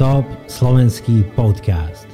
[0.00, 2.08] Top slovenský podcast.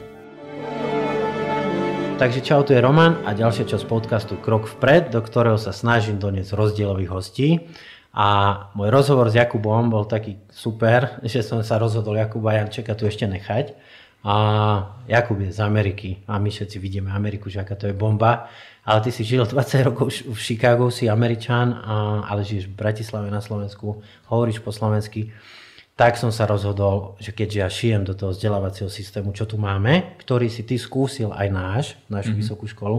[2.19, 6.19] Takže čau, tu je Roman a ďalšia časť podcastu Krok vpred, do ktorého sa snažím
[6.19, 7.62] doniesť rozdielových hostí.
[8.11, 8.27] A
[8.75, 13.22] môj rozhovor s Jakubom bol taký super, že som sa rozhodol Jakuba Jančeka tu ešte
[13.31, 13.78] nechať.
[14.27, 14.35] A
[15.06, 18.50] Jakub je z Ameriky a my všetci vidíme Ameriku, že aká to je bomba.
[18.82, 21.70] Ale ty si žil 20 rokov v Chicago, si Američan,
[22.27, 25.30] ale žiješ v Bratislave na Slovensku, hovoríš po slovensky
[25.96, 30.12] tak som sa rozhodol, že keďže ja šijem do toho vzdelávacieho systému, čo tu máme,
[30.20, 32.41] ktorý si ty skúsil aj náš, našu mm-hmm.
[32.45, 32.98] vysokú školu,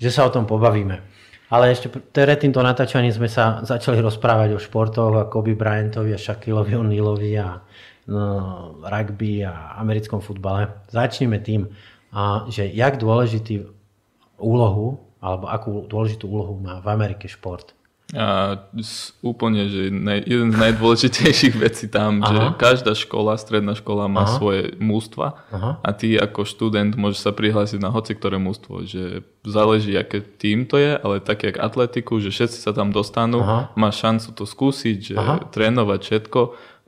[0.00, 1.04] že sa o tom pobavíme.
[1.52, 6.18] Ale ešte pred týmto natáčaním sme sa začali rozprávať o športoch a Kobe Bryantovi a
[6.18, 7.60] Shaquilovi O'Nealovi a
[8.08, 8.24] no,
[8.80, 10.88] rugby a americkom futbale.
[10.88, 11.68] Začneme tým,
[12.16, 13.68] a, že jak dôležitý
[14.40, 17.76] úlohu, alebo akú dôležitú úlohu má v Amerike šport.
[18.12, 18.60] A
[19.24, 19.88] úplne, že
[20.28, 22.28] jeden z najdôležitejších vecí tam, Aha.
[22.28, 24.36] že každá škola, stredná škola má Aha.
[24.36, 25.80] svoje mústva Aha.
[25.80, 30.68] a ty ako študent môžeš sa prihlásiť na hoci ktoré mústvo, že záleží, aké tým
[30.68, 33.72] to je, ale také jak atletiku, že všetci sa tam dostanú, Aha.
[33.80, 35.48] máš šancu to skúsiť, že Aha.
[35.48, 36.40] trénovať všetko,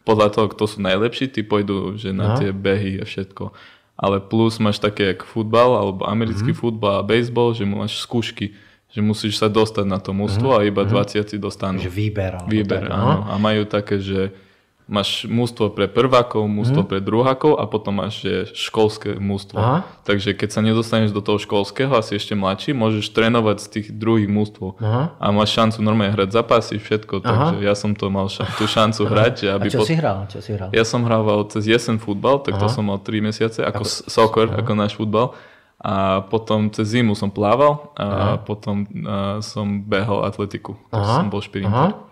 [0.05, 2.38] podľa toho, kto sú najlepší, ty pôjdu že na Aha.
[2.38, 3.56] tie behy a všetko.
[3.97, 6.61] Ale plus máš také jak futbal, alebo americký mm-hmm.
[6.61, 8.53] futbal a baseball, že máš skúšky
[8.95, 10.62] že musíš sa dostať na to mústvo mm-hmm.
[10.62, 11.42] a iba 20 mhm.
[11.42, 11.78] dostanú.
[11.83, 12.33] Že výber.
[12.47, 13.27] Výber, tak, áno.
[13.27, 14.31] A majú také, že
[14.84, 16.89] máš mústvo pre prvákov, mústvo mm.
[16.89, 19.56] pre druhákov a potom máš že školské mústvo.
[19.56, 19.81] Aha.
[20.05, 23.87] Takže keď sa nedostaneš do toho školského a si ešte mladší, môžeš trénovať z tých
[23.97, 27.25] druhých mústv a máš šancu normálne hrať zapasy, všetko.
[27.25, 27.56] Aha.
[27.56, 29.34] Takže ja som to mal ša- tú šancu hrať.
[29.48, 29.87] Že aby a čo, pod...
[29.89, 30.19] si hral?
[30.28, 30.69] čo si hral?
[30.77, 32.62] Ja som hrával cez jesen futbal, tak Aha.
[32.62, 34.61] to som mal 3 mesiace, ako, ako soccer, Aha.
[34.61, 35.33] ako náš futbal.
[35.85, 38.35] A potom cez zimu som plával a Aha.
[38.41, 40.81] potom a som behal atletiku.
[40.89, 41.21] Aha.
[41.21, 41.93] som bol špirinter.
[41.93, 42.09] Aha.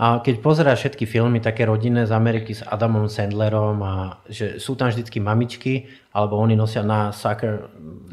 [0.00, 4.78] A keď pozeráš všetky filmy také rodinné z Ameriky s Adamom Sandlerom a že sú
[4.78, 7.68] tam vždycky mamičky alebo oni nosia na soccer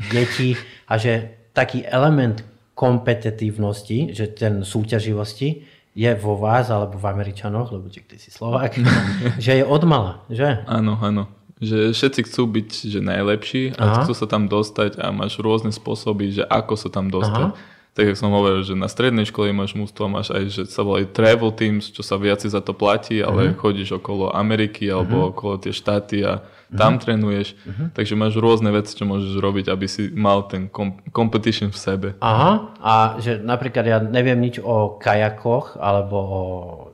[0.10, 0.58] deti
[0.90, 2.44] a že taký element
[2.74, 5.64] kompetitívnosti, že ten súťaživosti
[5.94, 8.82] je vo vás alebo v Američanoch, lebo ty si Slovák,
[9.46, 10.66] že je odmala, že?
[10.66, 13.96] Áno, áno že všetci chcú byť že najlepší a Aha.
[14.06, 17.54] chcú sa tam dostať a máš rôzne spôsoby, že ako sa tam dostať.
[17.54, 17.76] Aha.
[17.98, 21.10] Tak jak som hovoril, že na strednej škole máš mústvo, máš aj, že sa volajú
[21.10, 23.58] travel teams, čo sa viac za to platí, ale uh-huh.
[23.58, 25.34] chodíš okolo Ameriky alebo uh-huh.
[25.34, 26.46] okolo tie štáty a
[26.78, 27.02] tam uh-huh.
[27.02, 27.58] trénuješ.
[27.58, 27.90] Uh-huh.
[27.98, 32.08] Takže máš rôzne veci, čo môžeš robiť, aby si mal ten kom- competition v sebe.
[32.22, 36.44] Aha, a že napríklad ja neviem nič o kajakoch alebo o,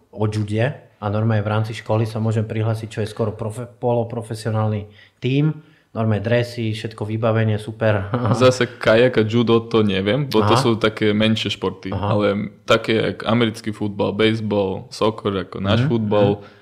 [0.07, 4.87] o jude, a normálne v rámci školy sa môžem prihlásiť, čo je skoro profe, poloprofesionálny
[5.19, 5.59] tím,
[5.91, 8.07] normálne dresy, všetko vybavenie, super.
[8.39, 10.49] Zase kajak a judo to neviem, bo Aha.
[10.49, 12.07] to sú také menšie športy, Aha.
[12.15, 12.27] ale
[12.63, 16.52] také ako americký futbal, baseball, soccer, ako náš mm futbal, a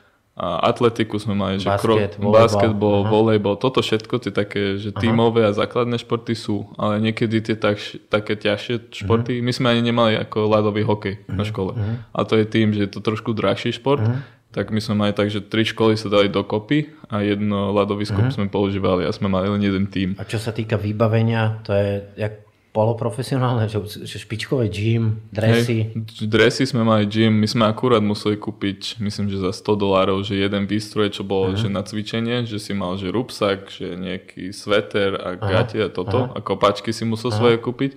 [0.41, 5.53] atletiku sme mali, že Basket, krok, basketball, volejbal, toto všetko tie také, že tímové a
[5.53, 7.77] základné športy sú, ale niekedy tie tak,
[8.09, 9.45] také ťažšie športy, uh-huh.
[9.45, 11.37] my sme ani nemali ako ľadový hokej uh-huh.
[11.37, 11.77] na škole.
[11.77, 12.01] Uh-huh.
[12.09, 14.25] A to je tým, že je to trošku drahší šport, uh-huh.
[14.49, 18.33] tak my sme mali tak, že tri školy sa dali dokopy a jedno ľadovisko uh-huh.
[18.33, 20.17] sme používali a sme mali len jeden tým.
[20.17, 25.91] A čo sa týka vybavenia, to je jak poloprofesionálne, že, že špičkové gym, dresy.
[25.91, 30.23] Hej, dresy sme mali gym, my sme akurát museli kúpiť, myslím, že za 100 dolárov,
[30.23, 31.59] že jeden výstroj, čo bolo uh-huh.
[31.59, 36.31] že na cvičenie, že si mal že rupsak, že nejaký sveter a gate a toto
[36.31, 36.35] uh-huh.
[36.35, 37.39] a kopačky si musel uh-huh.
[37.43, 37.91] svoje kúpiť.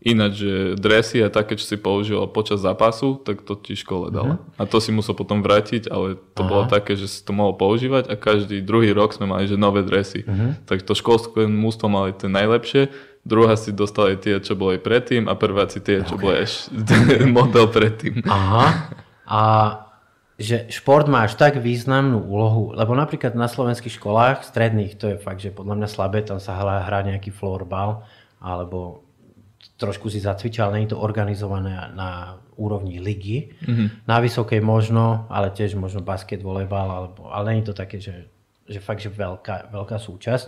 [0.00, 4.40] Ináč, že dresy a také, čo si používal počas zápasu, tak to ti škole dala.
[4.40, 4.56] Uh-huh.
[4.56, 6.48] A to si musel potom vrátiť, ale to uh-huh.
[6.48, 9.82] bolo také, že si to mohol používať a každý druhý rok sme mali, že nové
[9.82, 10.22] dresy.
[10.24, 10.56] Uh-huh.
[10.70, 15.36] Tak to školské mústvo mali tie najlepšie druhá si dostali tie, čo boli predtým a
[15.36, 16.24] prvá si tie, čo okay.
[16.24, 16.36] boli
[17.38, 18.24] model predtým.
[18.26, 18.66] Aha.
[19.30, 19.40] A
[20.40, 25.16] že šport má až tak významnú úlohu, lebo napríklad na slovenských školách stredných, to je
[25.20, 28.08] fakt, že podľa mňa slabé, tam sa hrá, hrá nejaký floorball,
[28.40, 29.04] alebo
[29.76, 33.52] trošku si zacvičil, ale nie je to organizované na úrovni ligy.
[33.60, 34.08] Mm-hmm.
[34.08, 38.32] Na vysokej možno, ale tiež možno basket, volejbal, alebo, ale nie je to také, že,
[38.64, 40.46] že fakt, že veľká, veľká súčasť.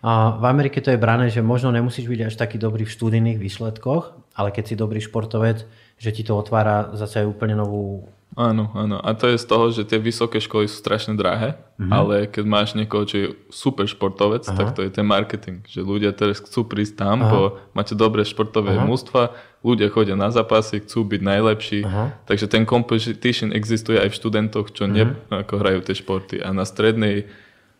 [0.00, 3.36] A v Amerike to je brané, že možno nemusíš byť až taký dobrý v študijných
[3.36, 5.68] výsledkoch, ale keď si dobrý športovec,
[6.00, 8.08] že ti to otvára zase úplne novú...
[8.32, 8.96] Áno, áno.
[9.02, 11.92] A to je z toho, že tie vysoké školy sú strašne drahé, mm-hmm.
[11.92, 14.56] ale keď máš niekoho, čo je super športovec, Aha.
[14.56, 15.60] tak to je ten marketing.
[15.68, 17.28] Že ľudia teraz chcú prísť tam, Aha.
[17.28, 17.40] bo
[17.76, 18.86] máte dobré športové Aha.
[18.86, 22.24] mústva, ľudia chodia na zápasy, chcú byť najlepší, Aha.
[22.24, 25.44] takže ten competition existuje aj v študentoch, čo ne, mhm.
[25.44, 26.40] ako hrajú tie športy.
[26.40, 27.28] A na strednej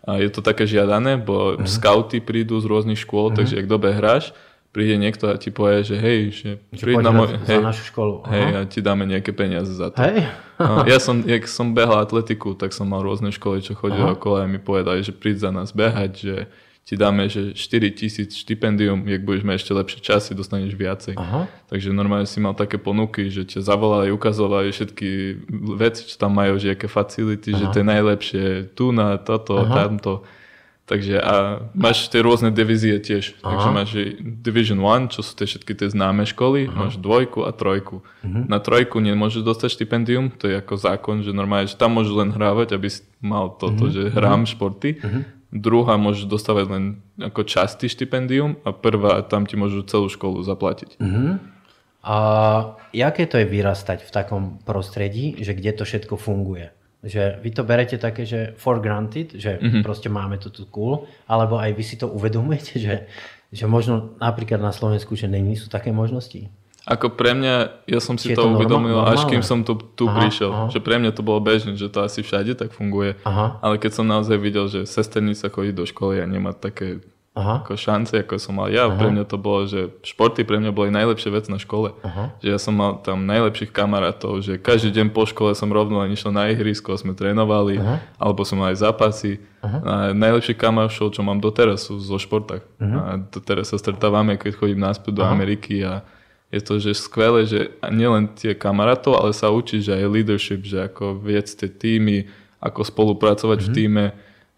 [0.01, 1.69] a je to také žiadané, bo uh-huh.
[1.69, 3.39] scouty prídu z rôznych škôl, uh-huh.
[3.39, 4.33] takže ak dobe hráš,
[4.71, 6.49] príde niekto a ti povie, že hej, že
[6.79, 8.23] príď na, môj, hej, našu školu.
[8.23, 8.31] Aha.
[8.31, 9.99] Hej, a ti dáme nejaké peniaze za to.
[9.99, 10.31] Hej.
[10.63, 14.41] no, ja som, jak som behal atletiku, tak som mal rôzne školy, čo chodili okolo
[14.41, 16.37] a mi povedali, že príď za nás behať, že
[16.91, 21.15] ti dáme, že 4 tisíc štipendium, jak budeš mať ešte lepšie časy, dostaneš viacej.
[21.15, 21.47] Aha.
[21.71, 25.09] Takže normálne si mal také ponuky, že ťa zavolali, ukazovali všetky
[25.79, 27.59] veci, čo tam majú, že aké facility, Aha.
[27.63, 28.45] že to je najlepšie
[28.75, 29.87] tu na toto, Aha.
[29.87, 30.27] tamto.
[30.91, 33.39] Takže a máš tie rôzne divízie tiež.
[33.39, 33.55] Aha.
[33.55, 36.75] Takže máš Division 1, čo sú tie všetky tie známe školy, Aha.
[36.75, 38.03] máš dvojku a trojku.
[38.03, 38.51] Uh-huh.
[38.51, 42.31] Na trojku nemôžeš dostať štipendium, to je ako zákon, že normálne, že tam môžeš len
[42.35, 43.95] hrávať, aby si mal toto, uh-huh.
[43.95, 44.51] že hrám uh-huh.
[44.51, 44.99] športy.
[44.99, 45.23] Uh-huh.
[45.51, 46.85] Druhá môžeš dostávať len
[47.19, 50.95] ako časti štipendium a prvá, tam ti môžu celú školu zaplatiť.
[51.03, 51.43] Uh-huh.
[52.07, 52.17] A
[52.95, 56.71] jaké to je vyrastať v takom prostredí, že kde to všetko funguje?
[57.03, 59.83] Že vy to berete také, že for granted, že mm-hmm.
[59.85, 62.97] proste máme to tu cool, alebo aj vy si to uvedomujete, že,
[63.53, 66.49] že možno napríklad na Slovensku, že není sú také možnosti?
[66.89, 69.21] Ako pre mňa, ja som si to, to uvedomil, normálne?
[69.21, 70.51] až kým som tu, tu aha, prišiel.
[70.51, 70.67] Aha.
[70.73, 73.21] Že pre mňa to bolo bežné, že to asi všade tak funguje.
[73.29, 73.61] Aha.
[73.61, 77.05] Ale keď som naozaj videl, že sesternica chodí do školy a nemá také
[77.37, 77.63] Aha.
[77.63, 78.89] ako šance, ako som mal ja.
[78.91, 78.97] Aha.
[78.97, 81.95] Pre mňa to bolo, že športy pre mňa boli najlepšie vec na škole.
[82.03, 82.35] Aha.
[82.43, 86.11] Že ja som mal tam najlepších kamarátov, že každý deň po škole som rovno len
[86.11, 88.03] išiel na ihrisko, sme trénovali, Aha.
[88.19, 89.39] alebo som mal aj zápasy.
[89.63, 89.79] Aha.
[89.85, 92.67] A najlepší kamaršov, čo mám doteraz, sú zo športách.
[92.83, 92.99] Aha.
[92.99, 95.31] A doteraz sa stretávame, keď chodím naspäť do Aha.
[95.31, 96.03] Ameriky a
[96.51, 101.19] je to že skvelé, že nielen tie kamarátov, ale sa učíš aj leadership, že ako
[101.23, 102.27] viec tie týmy,
[102.59, 103.67] ako spolupracovať Aha.
[103.67, 103.77] v mhm.
[103.77, 104.05] týme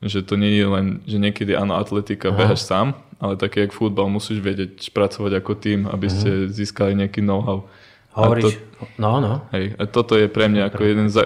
[0.02, 2.36] že to nie je len, že niekedy áno, atletika, Aha.
[2.42, 6.50] behaš sám, ale také jak futbal musíš vedieť spracovať ako tým, aby ste uh-huh.
[6.50, 7.70] získali nejaký know-how.
[8.12, 9.48] Hovoríš, to, no, no.
[9.56, 11.24] Hej, a toto je pre mňa ako jeden z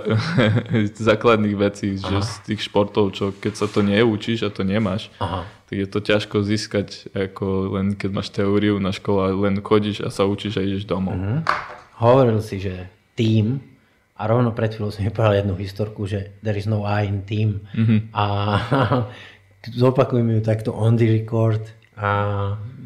[1.11, 2.07] základných vecí, Aha.
[2.07, 5.43] že z tých športov, čo keď sa to neučíš a to nemáš, Aha.
[5.67, 10.15] tak je to ťažko získať, ako len keď máš teóriu na škole, len chodíš a
[10.15, 11.19] sa učíš a ideš domov.
[11.19, 11.43] Uh-huh.
[11.99, 12.87] Hovoril si, že
[13.19, 13.59] tým
[14.17, 17.27] a rovno pred chvíľou som mi povedal jednu historku, že there is no I in
[17.29, 17.69] team.
[17.77, 18.15] Mm-hmm.
[18.17, 18.25] A
[19.83, 21.61] zopakujem ju takto on the record.
[22.01, 22.09] A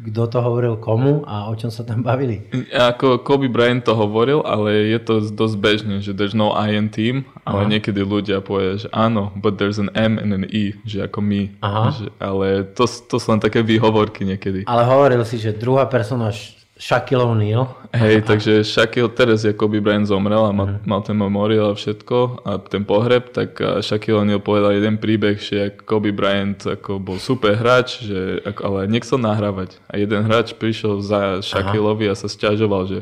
[0.01, 2.49] kto to hovoril komu a o čom sa tam bavili?
[2.73, 6.89] Ako Kobe Bryant to hovoril, ale je to dosť bežné, že there's no I in
[6.89, 7.71] team, ale Aha.
[7.77, 11.41] niekedy ľudia povedia, že áno, but there's an M and an E, že ako my.
[11.61, 11.85] Aha.
[11.93, 14.65] Že, ale to, to sú len také výhovorky niekedy.
[14.65, 16.33] Ale hovoril si, že druhá persona
[16.81, 17.69] Shaquille O'Neal.
[17.93, 20.89] Hej, takže Shaquille teraz, ako by Brian zomrel a mal, uh-huh.
[20.89, 25.77] mal ten memorial a všetko a ten pohreb, tak Shaquille O'Neal povedal jeden príbeh, že
[25.85, 29.77] Kobe Bryant ako bol super hráč, že, ako, ale nechcel nahrávať.
[29.93, 32.99] A jeden hráč prišiel za Shaquilleovi a sa stiažoval, že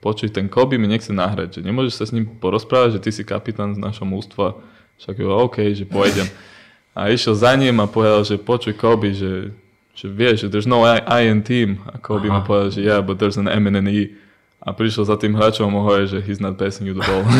[0.00, 3.28] počuj, ten Kobe mi nechce nahrať, že nemôžeš sa s ním porozprávať, že ty si
[3.28, 4.56] kapitán z našho mústva.
[4.96, 6.24] Shaquille, OK, že pôjdem.
[6.98, 9.54] A išiel za ním a povedal, že počuj Kobe, že
[9.98, 11.82] že vieš, že there's no I, in team.
[11.90, 14.14] Ako by mu povedal, že yeah, but there's an M and an E.
[14.62, 17.26] A prišiel za tým hráčom a hovorí, že he's not passing you the ball.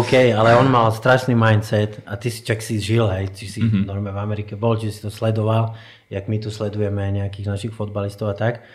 [0.00, 3.60] OK, ale on mal strašný mindset a ty si čak si žil, hej, či si
[3.62, 3.86] mm-hmm.
[3.86, 5.78] normálne v Amerike bol, či si to sledoval,
[6.10, 8.66] jak my tu sledujeme nejakých našich fotbalistov a tak.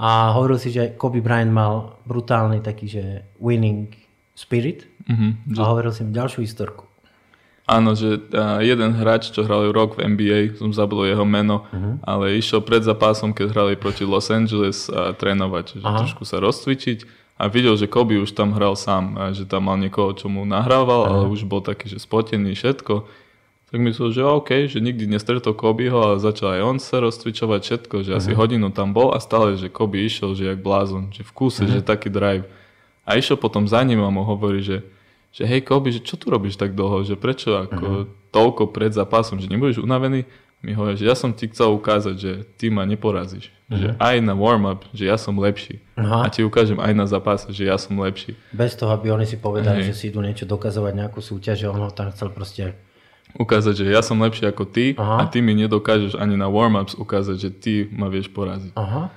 [0.00, 3.04] A hovoril si, že Kobe Bryant mal brutálny taký, že
[3.36, 3.92] winning
[4.32, 5.58] spirit mm-hmm.
[5.58, 6.88] a hovoril si mi ďalšiu historku.
[7.70, 8.18] Áno, že
[8.66, 12.02] jeden hráč, čo hral rok v NBA, som zabudol jeho meno, uh-huh.
[12.02, 16.02] ale išiel pred zápasom, keď hrali proti Los Angeles a trénovať, že Aha.
[16.02, 17.06] trošku sa rozcvičiť
[17.38, 20.42] a videl, že Kobe už tam hral sám, a že tam mal niekoho, čo mu
[20.42, 21.14] nahrával, uh-huh.
[21.22, 23.06] ale už bol taký, že spotený všetko.
[23.70, 27.96] Tak myslel, že OK, že nikdy nestretol Kobeho, ale začal aj on sa rozcvičovať všetko,
[28.02, 28.18] že uh-huh.
[28.18, 31.62] asi hodinu tam bol a stále, že Kobe išiel, že jak blázon, že v kúse,
[31.62, 31.78] uh-huh.
[31.78, 32.50] že taký drive.
[33.06, 34.82] A išiel potom za ním a mu hovorí, že
[35.30, 38.10] že hej Kobe, že čo tu robíš tak dlho, že prečo ako uh-huh.
[38.34, 40.26] toľko pred zápasom, že nebudeš unavený?
[40.60, 43.48] Mi hovorí, že ja som ti chcel ukázať, že ty ma neporazíš.
[43.70, 43.80] Uh-huh.
[43.80, 45.80] Že aj na warm-up, že ja som lepší.
[45.96, 46.26] Uh-huh.
[46.26, 48.36] A ti ukážem aj na zápase, že ja som lepší.
[48.52, 49.88] Bez toho, aby oni si povedali, uh-huh.
[49.88, 52.76] že si idú niečo dokazovať, nejakú súťaž, že on ho tam chcel proste
[53.38, 55.22] ukázať, že ja som lepší ako ty Aha.
[55.22, 58.74] a ty mi nedokážeš ani na warm-ups ukázať, že ty ma vieš poraziť.
[58.74, 59.12] Aha.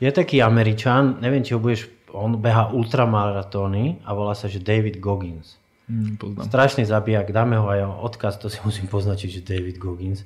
[0.00, 5.02] Je taký Američan, neviem, či ho budeš on beha ultramaratóny a volá sa, že David
[5.02, 5.58] Goggins.
[5.84, 6.16] Mm,
[6.48, 10.22] Strašný zabijak, dáme ho aj odkaz, to si musím poznačiť, že David Goggins.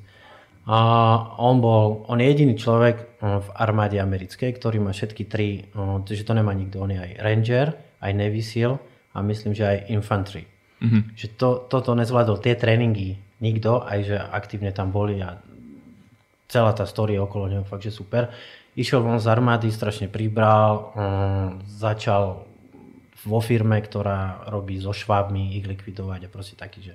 [0.68, 0.78] A
[1.40, 3.06] on bol, on je jediný človek eh,
[3.40, 7.12] v armáde americkej, ktorý má všetky tri, eh, že to nemá nikto, on je aj
[7.24, 7.66] ranger,
[8.04, 8.76] aj Navy SEAL
[9.16, 10.44] a myslím, že aj infantry.
[10.78, 11.02] Mm-hmm.
[11.18, 15.40] Že to, toto nezvládol tie tréningy nikto, aj že aktívne tam boli a
[16.46, 18.30] celá tá story okolo neho fakt, že super.
[18.78, 22.46] Išiel von z armády, strašne pribral, um, začal
[23.26, 26.94] vo firme, ktorá robí so švábmi ich likvidovať a proste taký, že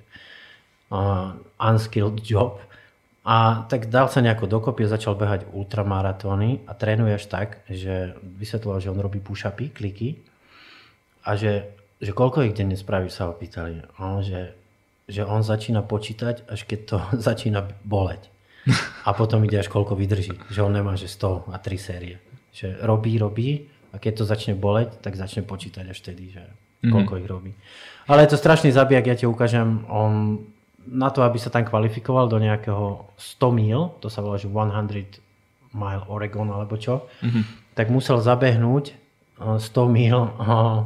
[1.60, 2.60] unskilled job.
[3.24, 8.84] A tak dal sa nejako dokopy, začal behať ultramaratóny a trénuje až tak, že vysvetloval,
[8.84, 10.20] že on robí push-upy, kliky
[11.24, 11.72] a že,
[12.04, 13.80] že koľko ich denne spraví, sa ho pýtali.
[13.96, 14.52] On, že,
[15.08, 16.96] že on začína počítať, až keď to
[17.32, 18.33] začína boleť.
[19.04, 20.34] A potom ide až koľko vydrží.
[20.48, 22.16] Že on nemá, že 100 a 3 série.
[22.56, 26.42] Že robí, robí a keď to začne boleť, tak začne počítať až vtedy, že
[26.82, 26.90] mhm.
[26.90, 27.22] koľko mm-hmm.
[27.22, 27.52] ich robí.
[28.10, 30.44] Ale je to strašný zabijak, ja ti ukážem, on
[30.84, 35.24] na to, aby sa tam kvalifikoval do nejakého 100 mil, to sa volá, že 100
[35.72, 37.74] mile Oregon alebo čo, mm-hmm.
[37.74, 38.92] tak musel zabehnúť
[39.40, 40.80] 100 eh, mil eh,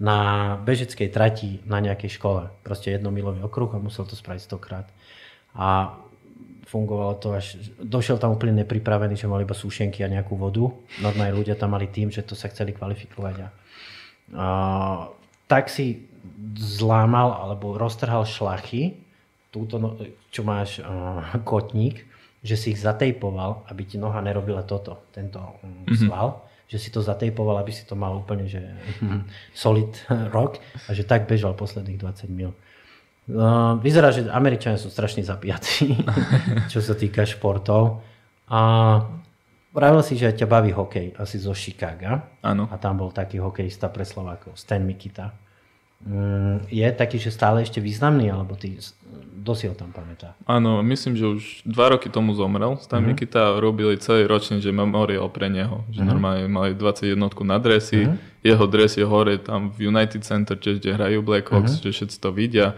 [0.00, 0.18] na
[0.64, 2.48] bežeckej trati na nejakej škole.
[2.64, 4.86] Proste jednomilový okruh a musel to spraviť 100 krát.
[5.52, 5.98] A
[6.70, 7.58] fungovalo to až...
[7.82, 10.70] Došiel tam úplne nepripravený, že mal iba súšenky a nejakú vodu.
[11.02, 13.36] Normálne ľudia tam mali tým, že to sa chceli kvalifikovať.
[13.42, 13.48] A,
[14.38, 14.46] a
[15.50, 16.06] tak si
[16.54, 19.02] zlámal alebo roztrhal šlachy
[19.50, 19.98] túto, no,
[20.30, 22.06] čo máš uh, kotník,
[22.40, 26.06] že si ich zatejpoval, aby ti noha nerobila toto, tento mm-hmm.
[26.06, 28.62] sval, že si to zatejpoval, aby si to mal úplne že
[29.52, 29.90] solid
[30.36, 32.54] rok a že tak bežal posledných 20 mil.
[33.28, 35.98] Uh, vyzerá, že Američania sú strašne zapijatí,
[36.72, 38.00] čo sa týka športov.
[38.50, 38.60] A
[39.70, 42.26] Vravil si, že ťa baví hokej, asi zo Chicaga.
[42.42, 42.66] Áno.
[42.66, 45.30] A tam bol taký hokejista pre Slovákov, Stan Mikita.
[46.02, 48.74] Mm, je taký, že stále ešte významný, alebo ty
[49.30, 50.34] dosiel tam pamätá?
[50.42, 52.82] Áno, myslím, že už dva roky tomu zomrel.
[52.82, 53.14] Stan uh-huh.
[53.14, 55.86] Mikita robili celý ročný, že memorial pre neho.
[55.94, 56.10] Že uh-huh.
[56.10, 57.14] normálne mali 21
[57.46, 58.18] na dresy, uh-huh.
[58.42, 61.94] jeho dres je hore tam v United Center, čiže kde hrajú Blackhawks, uh-huh.
[61.94, 62.74] že všetci to vidia.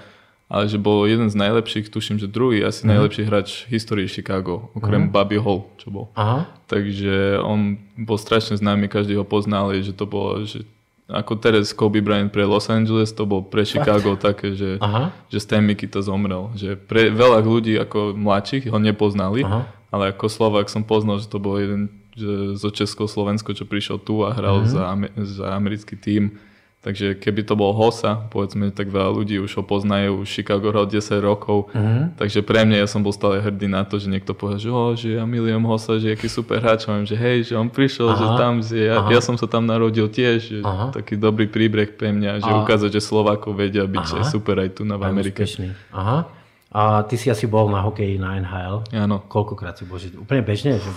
[0.52, 2.92] Ale že bol jeden z najlepších, tuším, že druhý asi uh-huh.
[2.92, 5.14] najlepší hráč v histórii Chicago, okrem uh-huh.
[5.16, 6.12] Bobby Hall, čo bol.
[6.12, 6.44] Uh-huh.
[6.68, 10.68] Takže on bol strašne známy, každý ho poznal, že to bolo, že
[11.08, 15.08] ako teraz Kobe Bryant pre Los Angeles, to bol pre Chicago také, že, Aha.
[15.32, 16.52] že Stan to zomrel.
[16.52, 19.64] Že pre veľa ľudí ako mladších ho nepoznali, Aha.
[19.88, 24.20] ale ako Slovak som poznal, že to bol jeden že zo Československo, čo prišiel tu
[24.20, 24.68] a hral Aha.
[24.68, 24.84] za,
[25.16, 26.36] za americký tím
[26.82, 30.90] Takže keby to bol Hosa, povedzme, tak veľa ľudí už ho poznajú, už Chicago hral
[30.90, 32.10] 10 rokov, uh-huh.
[32.18, 34.90] takže pre mňa ja som bol stále hrdý na to, že niekto povie, že, oh,
[34.98, 38.18] že ja milujem Hosa, že aký super hráč, mám, že hej, že on prišiel, Aha.
[38.18, 40.90] že tam, že ja, ja som sa tam narodil tiež, že Aha.
[40.90, 42.66] taký dobrý príbreh pre mňa, že Aha.
[42.66, 44.26] ukázať, že Slovákov vedia byť Aha.
[44.26, 45.46] super aj tu na v Amerike.
[45.94, 46.26] Aha.
[46.74, 48.90] A ty si asi bol na hokeji na NHL.
[48.96, 49.22] Áno.
[49.30, 50.02] Koľkokrát si bol?
[50.02, 50.80] Úplne bežne?
[50.80, 50.90] Že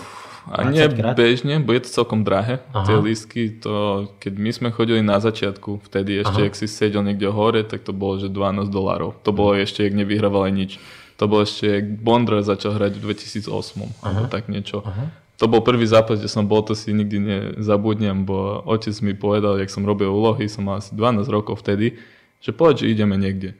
[0.49, 1.17] a nie krát?
[1.17, 2.61] bežne, bo je to celkom drahé.
[2.69, 2.85] Aha.
[2.85, 6.49] Tie lístky, to, keď my sme chodili na začiatku, vtedy ešte, Aha.
[6.49, 9.17] ak si sedel niekde hore, tak to bolo, že 12 dolárov.
[9.25, 9.61] To bolo mhm.
[9.65, 10.71] ešte, ak nevyhrával aj nič.
[11.17, 13.89] To bolo ešte, ak Bondra začal hrať v 2008, Aha.
[14.05, 14.85] alebo tak niečo.
[14.85, 15.09] Aha.
[15.35, 19.59] To bol prvý zápas, kde som bol, to si nikdy nezabudnem, bo otec mi povedal,
[19.59, 21.99] jak som robil úlohy, som mal asi 12 rokov vtedy,
[22.39, 23.57] že poď, že ideme niekde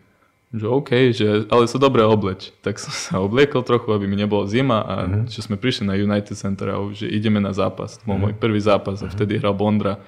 [0.56, 2.56] že OK, že, ale sa dobre obleč.
[2.64, 5.28] Tak som sa obliekol trochu, aby mi nebolo zima a uh-huh.
[5.28, 8.00] že sme prišli na United Center a už že ideme na zápas.
[8.00, 8.32] To bol uh-huh.
[8.32, 10.00] môj prvý zápas a vtedy hral Bondra.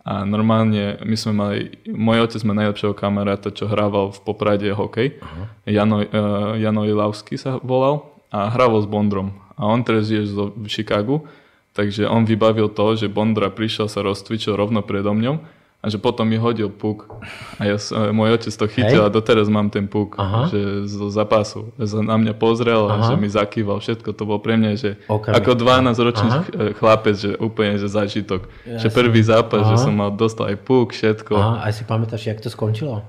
[0.00, 5.18] A normálne my sme mali, môj otec má najlepšieho kamaráta, čo hrával v Poprade hokej.
[5.18, 5.44] Uh-huh.
[5.66, 9.36] Jano, uh, Jano Ilavský sa volal a hrával s Bondrom.
[9.60, 11.28] A on teraz je v Chicagu,
[11.76, 16.28] takže on vybavil to, že Bondra prišiel sa rozcvičil rovno predo mňou a že potom
[16.28, 17.08] mi hodil puk
[17.56, 17.80] a ja,
[18.12, 19.08] môj otec to chytil Hej.
[19.08, 20.52] a doteraz mám ten puk, Aha.
[20.52, 21.72] že z zápasu.
[21.80, 24.12] Že na mňa pozrel a že mi zakýval všetko.
[24.12, 25.32] To bol pre mňa, že okay.
[25.32, 26.28] ako 12-ročný
[26.76, 28.52] chlapec, že úplne že zažitok.
[28.68, 29.72] Ja že prvý zápas, Aha.
[29.72, 31.32] že som mal dostal aj puk, všetko.
[31.32, 31.64] Aha.
[31.64, 33.00] A si pamätáš, jak to skončilo?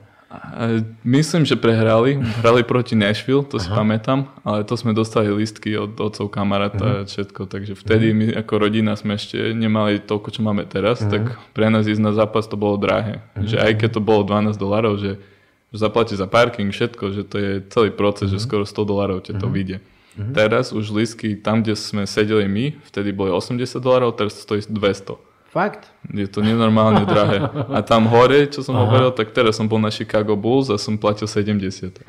[1.03, 2.15] Myslím, že prehrali.
[2.39, 3.63] Hrali proti Nashville, to Aha.
[3.63, 8.25] si pamätám, ale to sme dostali listky od otcov kamaráta a všetko, takže vtedy my
[8.39, 11.11] ako rodina sme ešte nemali toľko, čo máme teraz, uh-huh.
[11.11, 13.19] tak pre nás ísť na zápas to bolo drahé.
[13.35, 13.43] Uh-huh.
[13.43, 15.19] Že aj keď to bolo 12 dolarov, že,
[15.71, 18.39] že zaplatíš za parking, všetko, že to je celý proces, uh-huh.
[18.39, 19.51] že skoro 100 dolarov ťa to uh-huh.
[19.51, 19.77] vyjde.
[20.15, 20.31] Uh-huh.
[20.31, 24.63] Teraz už listky tam, kde sme sedeli my, vtedy boli 80 dolarov, teraz to stojí
[24.63, 25.30] 200.
[25.51, 25.91] Fakt?
[26.07, 27.43] Je to nenormálne drahé.
[27.75, 28.87] A tam hore, čo som Aha.
[28.87, 32.07] hovoril, tak teraz som bol na Chicago Bulls a som platil 70.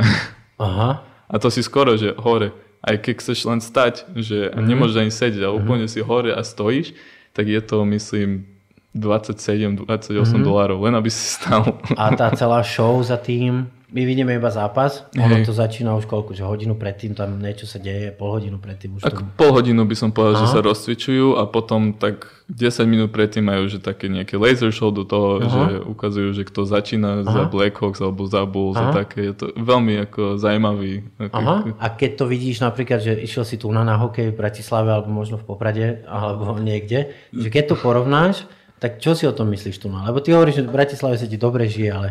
[0.63, 1.03] Aha.
[1.27, 2.55] A to si skoro, že hore.
[2.79, 4.63] Aj keď chceš len stať, že mm-hmm.
[4.63, 5.67] nemôžeš ani sedieť, ale mm-hmm.
[5.67, 6.95] úplne si hore a stojíš,
[7.35, 8.47] tak je to, myslím,
[8.95, 10.43] 27-28 mm-hmm.
[10.47, 11.83] dolárov, len aby si stal.
[11.99, 16.33] A tá celá show za tým, my vidíme iba zápas, ono to začína už koľko,
[16.33, 19.21] že hodinu predtým tam niečo sa deje, pol hodinu predtým už to...
[19.37, 20.43] pol hodinu by som povedal, Aha.
[20.43, 24.89] že sa rozcvičujú a potom tak 10 minút predtým majú že také nejaké laser show
[24.89, 25.49] do toho, Aha.
[25.49, 27.29] že ukazujú, že kto začína Aha.
[27.29, 28.97] za Blackhawks alebo za Bulls Aha.
[28.97, 29.29] a také.
[29.29, 31.05] Je to veľmi ako zaujímavý.
[31.21, 31.37] Ako...
[31.37, 31.57] Aha.
[31.77, 35.13] A keď to vidíš napríklad, že išiel si tu na, na hokej v Bratislave alebo
[35.13, 38.49] možno v Poprade alebo niekde, že keď to porovnáš,
[38.83, 39.87] tak čo si o tom myslíš tu?
[39.87, 42.09] Lebo ty hovoríš, že v Bratislave sa ti dobre žije, ale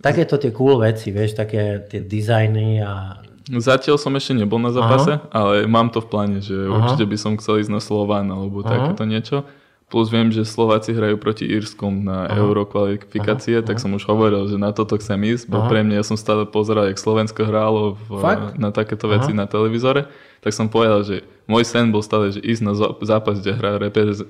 [0.00, 5.20] takéto tie cool veci, vieš, také tie dizajny a Zatiaľ som ešte nebol na zápase,
[5.20, 5.28] Aha.
[5.28, 6.80] ale mám to v pláne, že Aha.
[6.80, 8.72] určite by som chcel ísť na Slován alebo Aha.
[8.72, 9.44] takéto niečo.
[9.94, 12.42] Plus viem, že Slováci hrajú proti Írskom na Aha.
[12.42, 13.66] euro kvalifikácie, Aha.
[13.70, 15.70] tak som už hovoril, že na toto chcem ísť, bo Aha.
[15.70, 18.26] pre mňa ja som stále pozeral, jak Slovensko hrálo v,
[18.58, 19.38] na takéto veci Aha.
[19.38, 20.10] na televízore,
[20.42, 22.74] tak som povedal, že môj sen bol stále, že ísť na
[23.06, 23.78] zápas, kde hrá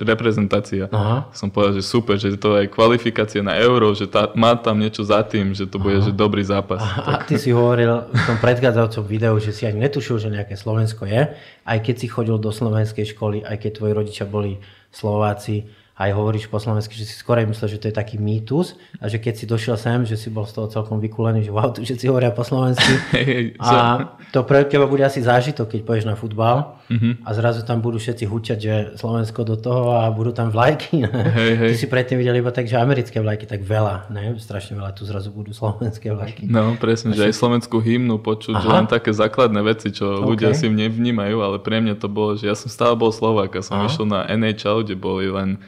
[0.05, 0.87] reprezentácia.
[0.93, 1.33] Aha.
[1.33, 5.01] Som povedal, že super, že to je kvalifikácia na euro, že tá, má tam niečo
[5.01, 6.79] za tým, že to bude že dobrý zápas.
[6.79, 10.61] A, a ty si hovoril v tom predchádzajúcom videu, že si ani netušil, že nejaké
[10.61, 11.33] Slovensko je,
[11.65, 14.61] aj keď si chodil do slovenskej školy, aj keď tvoji rodičia boli
[14.95, 19.07] Slováci, aj hovoríš po slovensky, že si skôr myslel, že to je taký mýtus a
[19.07, 21.87] že keď si došiel sem, že si bol z toho celkom vykulený, že wow, tu
[21.87, 22.99] všetci hovoria po slovensky.
[23.63, 24.03] a
[24.35, 27.23] to pre teba bude asi zážitok, keď pôjdeš na futbal uh-huh.
[27.23, 31.07] a zrazu tam budú všetci hučať, že Slovensko do toho a budú tam vlajky.
[31.39, 31.71] Hej, hej.
[31.71, 34.35] Ty si predtým videl iba tak, že americké vlajky tak veľa, ne?
[34.35, 36.51] strašne veľa, tu zrazu budú slovenské vlajky.
[36.51, 38.63] No presne, že aj slovenskú hymnu počuť, Aha.
[38.63, 40.27] že len také základné veci, čo okay.
[40.27, 43.63] ľudia si nevnímajú, ale pre mňa to bolo, že ja som stále bol Slovák a
[43.63, 43.87] som Aha.
[43.87, 45.63] išiel na NHL, kde boli len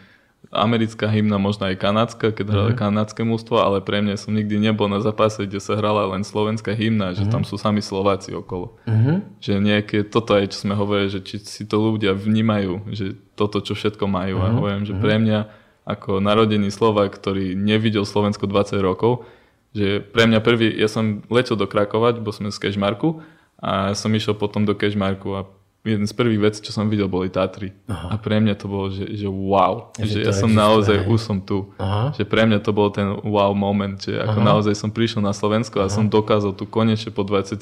[0.54, 2.78] americká hymna, možno aj kanadská, keď hrali mm.
[2.78, 6.72] kanadské mústvo, ale pre mňa som nikdy nebol na zápase, kde sa hrala len slovenská
[6.72, 7.30] hymna, že mm.
[7.34, 8.78] tam sú sami Slováci okolo.
[8.86, 9.26] Mm.
[9.42, 13.58] Že nejaké, toto aj, čo sme hovorili, že či si to ľudia vnímajú, že toto,
[13.58, 14.38] čo všetko majú.
[14.38, 14.42] Mm.
[14.42, 14.56] A mhm.
[14.56, 15.22] hovorím, že pre mhm.
[15.26, 15.38] mňa
[15.86, 19.22] ako narodený Slovák, ktorý nevidel Slovensko 20 rokov,
[19.70, 23.22] že pre mňa prvý, ja som letel do Krakovať, bo sme z Kešmarku
[23.60, 25.46] a som išiel potom do Kešmarku a
[25.86, 27.70] jeden z prvých vecí, čo som videl, boli Tatry.
[27.86, 28.12] Aha.
[28.12, 29.94] A pre mňa to bolo, že, že wow.
[29.94, 31.70] Že, že ja som naozaj, už som tu.
[31.78, 32.10] Aha.
[32.18, 34.48] Že pre mňa to bol ten wow moment, že ako Aha.
[34.50, 35.94] naozaj som prišiel na Slovensko a Aha.
[35.94, 37.56] som dokázal tu konečne po 20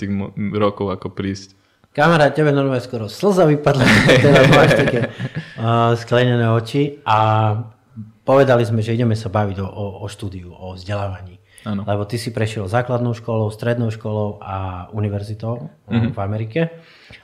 [0.56, 1.52] rokov ako prísť.
[1.94, 3.86] Kamarát, tebe normálne skoro slza vypadla,
[4.18, 5.14] teraz máš také
[5.62, 7.54] uh, sklenené oči a
[8.26, 11.33] povedali sme, že ideme sa baviť o, o, o štúdiu, o vzdelávaní.
[11.64, 11.82] Ano.
[11.88, 16.12] Lebo ty si prešiel základnou školou, strednou školou a univerzitou mm-hmm.
[16.12, 16.60] v Amerike.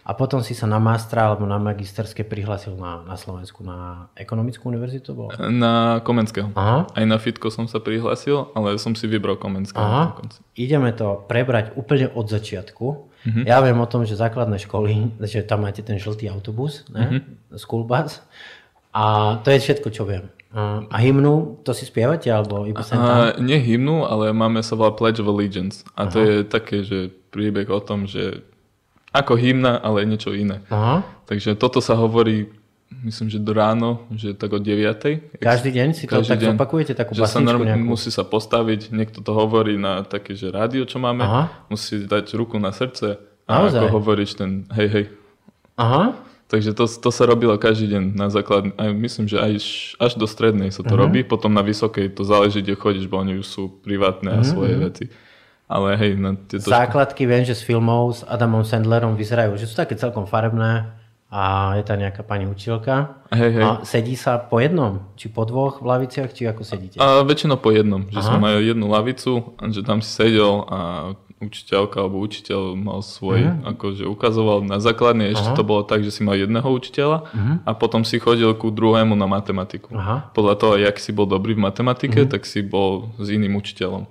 [0.00, 4.72] A potom si sa na mastra alebo na magisterské prihlásil na, na Slovensku na ekonomickú
[4.72, 5.12] univerzitu?
[5.12, 5.28] Bol?
[5.52, 6.56] Na Komenského.
[6.56, 6.88] Aha.
[6.88, 9.84] Aj na Fitko som sa prihlásil, ale som si vybral Komenského.
[9.84, 10.16] Aha.
[10.56, 12.86] Ideme to prebrať úplne od začiatku.
[13.20, 13.44] Mm-hmm.
[13.44, 17.20] Ja viem o tom, že základné školy, že tam máte ten žltý autobus, ne?
[17.20, 17.60] Mm-hmm.
[17.60, 18.24] school bus.
[18.96, 20.32] A to je všetko, čo viem.
[20.90, 23.38] A hymnu, to si spievate, alebo iba sem tam?
[23.38, 25.86] nie hymnu, ale máme sa volá Pledge of Allegiance.
[25.94, 26.10] A Aha.
[26.10, 28.42] to je také, že príbeh o tom, že
[29.14, 30.62] ako hymna, ale niečo iné.
[30.70, 31.06] Aha.
[31.30, 32.50] Takže toto sa hovorí,
[33.06, 35.38] myslím, že do ráno, že tak od 9.
[35.38, 39.22] Každý deň si to tak deň, opakujete, takú že sa norm, Musí sa postaviť, niekto
[39.22, 41.42] to hovorí na také, že rádio, čo máme, Aha.
[41.70, 43.78] musí dať ruku na srdce a Naozaj?
[43.82, 45.04] ako hovoríš ten hej, hej.
[45.78, 46.18] Aha.
[46.50, 49.52] Takže to, to sa robilo každý deň na základ, aj myslím, že aj
[50.02, 51.06] až do strednej sa to uh-huh.
[51.06, 54.42] robí, potom na vysokej to záleží, kde chodíš, bo oni už sú privátne uh-huh.
[54.42, 54.86] a svoje uh-huh.
[54.90, 55.04] veci.
[55.70, 56.66] Ale hej, na tieto...
[56.66, 60.90] Základky viem, že z filmov s Adamom Sandlerom vyzerajú, že sú také celkom farebné
[61.30, 63.22] a je tam nejaká pani učiteľka.
[63.30, 63.62] Hej, hej.
[63.62, 65.14] A sedí sa po jednom?
[65.14, 66.98] Či po dvoch v laviciach, či ako sedíte?
[66.98, 70.78] A väčšinou po jednom, že sme mali jednu lavicu, že tam si sedel a
[71.40, 73.72] učiteľka alebo učiteľ mal svoj, uh-huh.
[73.72, 75.58] akože ukazoval na základnej, ešte uh-huh.
[75.58, 77.56] to bolo tak, že si mal jedného učiteľa uh-huh.
[77.64, 79.96] a potom si chodil ku druhému na matematiku.
[79.96, 80.20] Uh-huh.
[80.36, 82.32] Podľa toho, jak si bol dobrý v matematike, uh-huh.
[82.36, 84.04] tak si bol s iným učiteľom.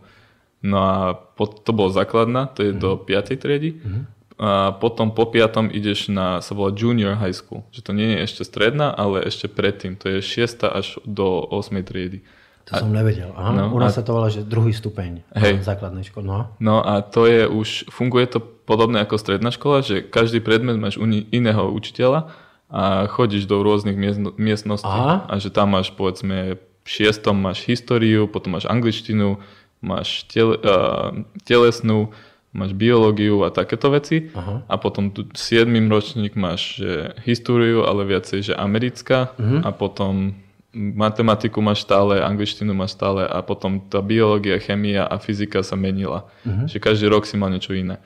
[0.60, 2.80] No a to bolo základná, to je mm.
[2.80, 3.08] do 5.
[3.08, 3.38] Mhm.
[3.40, 3.70] triedy.
[3.80, 4.04] Mm.
[4.40, 5.72] A potom po 5.
[5.76, 7.68] ideš na, sa volá junior high school.
[7.76, 10.00] Že to nie je ešte stredná, ale ešte predtým.
[10.00, 10.64] To je 6.
[10.64, 11.76] až do 8.
[11.84, 12.24] triedy.
[12.70, 13.34] To a, som nevedel.
[13.34, 15.66] Aha, no, u nás a, sa to volá, že druhý stupeň hej.
[15.66, 16.30] základnej školy.
[16.30, 16.54] No.
[16.62, 21.02] no a to je už, funguje to podobne ako stredná škola, že každý predmet máš
[21.02, 22.30] u iného učiteľa
[22.70, 23.98] a chodíš do rôznych
[24.38, 24.86] miestností.
[24.86, 25.26] Aha.
[25.26, 29.42] A že tam máš povedzme v šiestom máš históriu, potom máš angličtinu,
[29.82, 32.14] máš tele, uh, telesnú,
[32.54, 34.30] máš biológiu a takéto veci.
[34.38, 34.62] Aha.
[34.70, 35.66] A potom tu 7.
[35.90, 39.34] ročník máš že históriu, ale viacej, že americká.
[39.38, 39.66] Uh-huh.
[39.66, 40.38] A potom
[40.74, 46.30] matematiku máš stále, angličtinu máš stále a potom tá biológia, chemia a fyzika sa menila.
[46.46, 46.70] Uh-huh.
[46.70, 47.98] Že každý rok si mal niečo iné.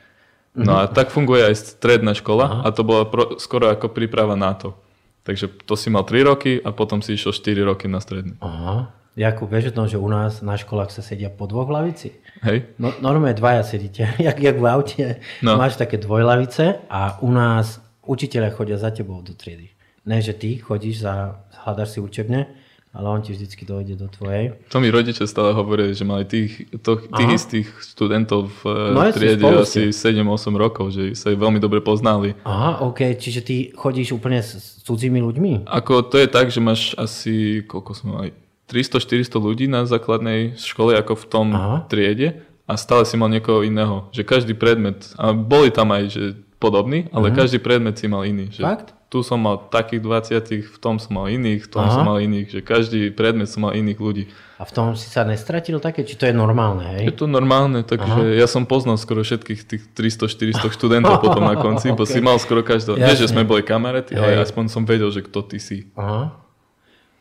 [0.56, 0.63] Uh-huh.
[0.63, 2.60] No a tak funguje aj stredná škola Aha.
[2.65, 4.80] a to bola pro, skoro ako príprava na to.
[5.23, 8.36] Takže to si mal 3 roky a potom si išiel 4 roky na strednú.
[8.43, 8.91] Aha.
[9.13, 12.17] Jakub, vieš o tom, že u nás na školách sa sedia po dvoch lavici?
[12.41, 12.73] Hej.
[12.82, 15.06] No, normálne dvaja sedíte, jak, jak v aute.
[15.45, 15.60] No.
[15.60, 19.72] Máš také dvojlavice a u nás učiteľia chodia za tebou do triedy.
[20.03, 22.51] Ne, že ty chodíš za, hľadaš si učebne,
[22.93, 24.53] ale on ti vždycky dojde do tvojej.
[24.69, 28.61] To mi rodiče stále hovorili, že mali tých, to, tých istých študentov v
[28.93, 32.37] no, triede asi 7-8 rokov, že sa ich veľmi dobre poznali.
[32.45, 35.65] Aha, ok, čiže ty chodíš úplne s, s cudzími ľuďmi?
[35.65, 38.29] Ako to je tak, že máš asi, koľko sme mali,
[38.69, 41.77] 300-400 ľudí na základnej škole ako v tom Aha.
[41.89, 44.07] triede a stále si mal niekoho iného.
[44.15, 46.23] Že každý predmet, a boli tam aj že
[46.63, 47.43] podobný, ale uh-huh.
[47.43, 48.47] každý predmet si mal iný.
[48.47, 48.89] Že Fakt?
[49.12, 50.02] Tu som mal takých
[50.41, 51.93] 20, v tom som mal iných, v tom Aha.
[51.93, 54.26] som mal iných, že každý predmet som mal iných ľudí.
[54.58, 57.12] A v tom si sa nestratil také, či to je normálne, hej?
[57.12, 58.39] Je to normálne, takže Aha.
[58.39, 61.99] ja som poznal skoro všetkých tých 300-400 študentov potom na konci, okay.
[61.99, 62.97] bo si mal skoro každého.
[62.97, 65.91] Nie, že sme boli kamaráti, ale aspoň som vedel, že kto ty si.
[65.93, 66.34] Aha.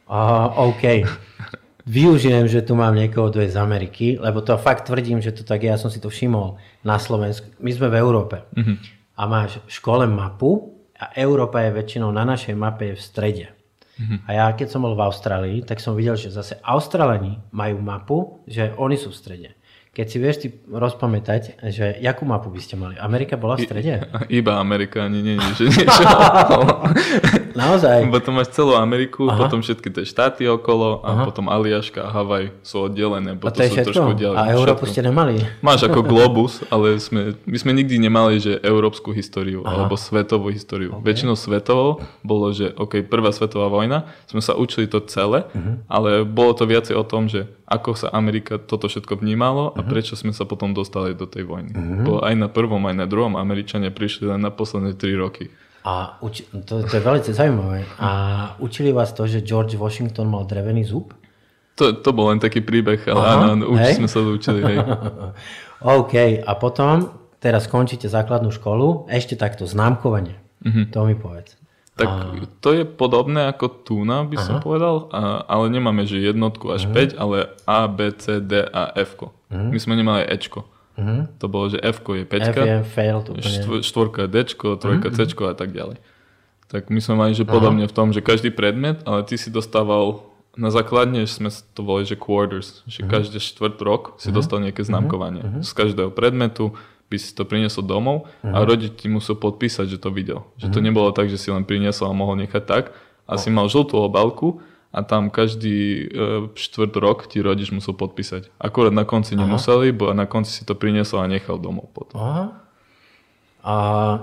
[0.09, 1.05] Aha, OK.
[1.83, 5.43] Využijem, že tu mám niekoho, kto je z Ameriky, lebo to fakt tvrdím, že to
[5.43, 7.51] tak je, ja som si to všimol na Slovensku.
[7.59, 8.47] My sme v Európe.
[8.55, 8.79] Uh-huh.
[9.23, 13.47] A máš v škole mapu a Európa je väčšinou na našej mape je v strede.
[13.95, 14.19] Mm-hmm.
[14.27, 18.19] A ja keď som bol v Austrálii, tak som videl, že zase Austrálani majú mapu,
[18.51, 19.51] že oni sú v strede.
[19.93, 22.97] Keď si vieš ty rozpamätať, že jakú mapu by ste mali?
[22.97, 24.01] Amerika bola v strede?
[24.25, 26.03] I, iba Amerika, ani nie, že niečo.
[27.53, 28.09] Naozaj?
[28.17, 29.45] Potom máš celú Ameriku, Aha.
[29.45, 31.23] potom všetky tie štáty okolo a Aha.
[31.29, 33.37] potom Aliaška a Havaj sú oddelené.
[33.37, 33.93] A to je všetko?
[33.93, 34.93] Trošku ďalej, a Európu všetko.
[34.97, 35.35] ste nemali?
[35.61, 39.85] Máš ako globus, ale sme, my sme nikdy nemali, že európsku históriu Aha.
[39.85, 40.97] alebo svetovú históriu.
[41.01, 41.13] Okay.
[41.13, 45.85] Väčšinou svetovou bolo, že OK, prvá svetová vojna, sme sa učili to celé, uh-huh.
[45.93, 49.89] ale bolo to viacej o tom, že ako sa Amerika toto všetko vnímalo a uh-huh.
[49.89, 51.73] prečo sme sa potom dostali do tej vojny.
[51.73, 52.05] Uh-huh.
[52.05, 55.49] Bo aj na prvom, aj na druhom Američania prišli len na posledné 3 roky.
[55.83, 57.89] A uči- to, to je veľmi zaujímavé.
[57.99, 58.11] A
[58.63, 61.11] učili vás to, že George Washington mal drevený zub?
[61.81, 63.95] To, to bol len taký príbeh, ale Aha, áno, už hej?
[63.99, 64.61] sme sa učili.
[64.63, 64.79] Hej.
[66.05, 67.11] OK, a potom
[67.43, 70.39] teraz skončíte základnú školu, ešte takto známkovanie.
[70.63, 70.87] Uh-huh.
[70.95, 71.59] To mi povedz.
[71.93, 72.09] Tak
[72.65, 74.47] to je podobné ako Tuna, by Aha.
[74.49, 77.13] som povedal, a, ale nemáme, že jednotku až uh-huh.
[77.17, 79.21] 5, ale A, B, C, D a F.
[79.21, 79.29] Uh-huh.
[79.53, 80.65] My sme nemali Ečko.
[80.97, 81.29] Uh-huh.
[81.37, 83.85] To bolo, že F je 5, F je failed úplne.
[83.85, 85.29] štvorka je D, trojka uh-huh.
[85.29, 86.01] C a tak ďalej.
[86.73, 87.93] Tak my sme mali, že podobne uh-huh.
[87.93, 92.17] v tom, že každý predmet, ale ty si dostával na základne sme to volali, že
[92.17, 93.13] quarters, že uh-huh.
[93.13, 94.37] každý štvrt rok si uh-huh.
[94.37, 95.65] dostal nejaké známkovanie uh-huh.
[95.65, 96.77] z každého predmetu,
[97.13, 98.57] by si to priniesol domov uh-huh.
[98.57, 98.65] a mhm.
[98.65, 100.49] rodič ti musel podpísať, že to videl.
[100.57, 100.75] Že uh-huh.
[100.75, 100.87] to mhm.
[100.89, 102.85] nebolo tak, že si len priniesol a mohol nechať tak.
[103.29, 106.07] A si mal žltú obálku a tam každý e,
[106.53, 108.53] štvrt rok ti rodič musel podpísať.
[108.61, 109.41] Akorát na konci Aha.
[109.41, 112.21] nemuseli, bo na konci si to priniesol a nechal domov potom.
[112.21, 112.45] Aha.
[113.63, 113.75] A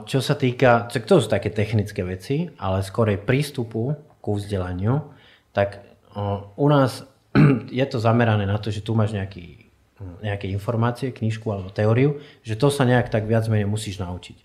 [0.03, 5.09] čo sa týka, to sú také technické veci, ale skorej prístupu ku vzdelaniu,
[5.55, 5.79] tak
[6.13, 7.07] o, u nás
[7.79, 9.58] je to zamerané na to, že tu máš nejaký
[10.23, 14.37] nejaké informácie, knižku alebo teóriu, že to sa nejak tak viac menej musíš naučiť.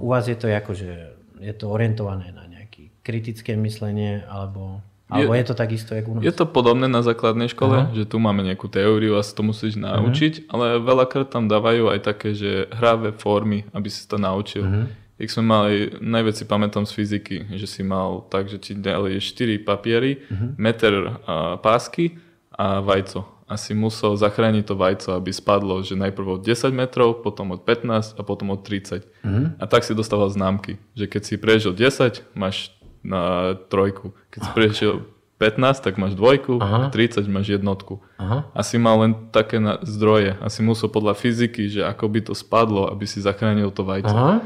[0.00, 5.36] U vás je to ako, že je to orientované na nejaké kritické myslenie alebo alebo
[5.36, 6.24] je, je to takisto, jak u nás?
[6.24, 7.92] Je to podobné na základnej škole, Aha.
[7.92, 10.50] že tu máme nejakú teóriu a sa to musíš naučiť, uh-huh.
[10.50, 14.64] ale veľakrát tam dávajú aj také, že hravé formy, aby si to naučil.
[14.64, 14.88] Uh-huh.
[15.20, 19.20] Jak sme mali, najviac si pamätám z fyziky, že si mal tak, že ti dali
[19.20, 20.56] 4 papiery, uh-huh.
[20.56, 22.16] meter a pásky
[22.56, 27.52] a vajco asi musel zachrániť to vajco, aby spadlo, že najprv od 10 metrov, potom
[27.52, 29.04] od 15 a potom od 30.
[29.04, 29.60] Mm-hmm.
[29.60, 32.72] A tak si dostával známky, že keď si prežil 10, máš
[33.04, 34.16] na trojku.
[34.32, 34.92] Keď si prežil
[35.36, 36.88] 15, tak máš dvojku, Aha.
[36.88, 38.00] 30 máš jednotku.
[38.16, 38.48] Aha.
[38.56, 40.40] Asi mal len také na zdroje.
[40.40, 44.14] Asi musel podľa fyziky, že ako by to spadlo, aby si zachránil to vajco.
[44.14, 44.40] Aha.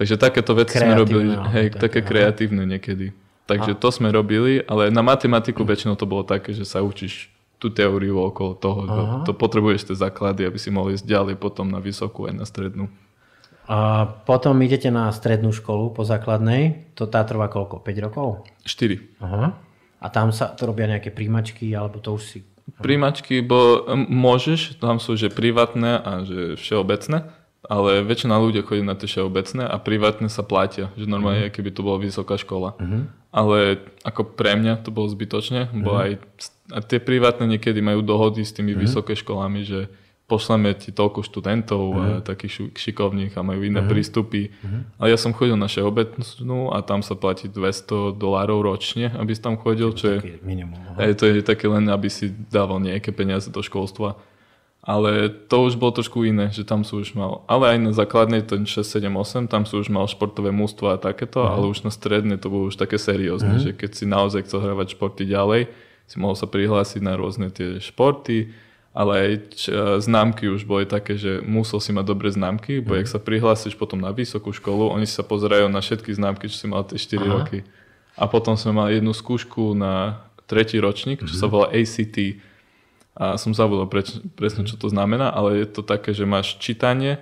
[0.00, 3.12] Takže takéto veci sme robili, hej, také, také kreatívne niekedy.
[3.44, 3.80] Takže Aha.
[3.82, 7.28] to sme robili, ale na matematiku väčšinou to bolo také, že sa učíš
[7.60, 8.80] tú teóriu okolo toho.
[8.88, 9.28] Aha.
[9.28, 12.88] To potrebuješ tie základy, aby si mohli ísť ďalej potom na vysokú aj na strednú.
[13.70, 16.90] A potom idete na strednú školu po základnej.
[16.98, 17.84] To tá trvá koľko?
[17.84, 18.28] 5 rokov?
[18.66, 19.22] 4.
[19.22, 19.54] Aha.
[20.00, 22.38] A tam sa to robia nejaké príjmačky, alebo to už si...
[22.80, 27.28] Príjmačky, bo môžeš, tam sú že privátne a že všeobecné,
[27.68, 31.54] ale väčšina ľudí chodí na tie všeobecné a privátne sa platia, že normálne, uh-huh.
[31.54, 32.72] keby to bola vysoká škola.
[32.80, 33.04] Uh-huh.
[33.30, 36.04] Ale ako pre mňa to bolo zbytočne, bo uh-huh.
[36.08, 36.10] aj
[36.70, 38.84] a tie privátne niekedy majú dohody s tými mm-hmm.
[38.86, 39.90] vysoké školami, že
[40.30, 42.22] pošleme ti toľko študentov, mm-hmm.
[42.22, 43.90] takých šikovných a majú iné mm-hmm.
[43.90, 44.54] prístupy.
[44.54, 44.82] Mm-hmm.
[45.02, 49.42] Ale ja som chodil na všeobecnú a tam sa platí 200 dolárov ročne, aby si
[49.42, 53.50] tam chodil, čo je, minimum, je, to je také len, aby si dával nejaké peniaze
[53.50, 54.14] do školstva.
[54.80, 58.40] Ale to už bolo trošku iné, že tam sú už mal, ale aj na základnej
[58.48, 61.52] ten 6, 7, 8, tam sú už mal športové mústva a takéto, uh-huh.
[61.52, 63.64] ale už na strednej to bolo už také seriózne, uh-huh.
[63.70, 65.68] že keď si naozaj chcel hravať športy ďalej,
[66.08, 68.56] si mohol sa prihlásiť na rôzne tie športy,
[68.90, 72.98] ale aj č- e, známky už boli také, že musel si mať dobré známky, bo
[72.98, 73.00] mm.
[73.04, 76.66] ak sa prihlásiš potom na vysokú školu, oni sa pozerajú na všetky známky, čo si
[76.66, 77.26] mal tie 4 Aha.
[77.30, 77.58] roky.
[78.18, 81.38] A potom sme mali jednu skúšku na tretí ročník, čo mm.
[81.38, 81.52] sa mhm.
[81.54, 82.16] volá ACT.
[83.20, 87.20] A som zabudol preč, presne, čo to znamená, ale je to také, že máš čítanie,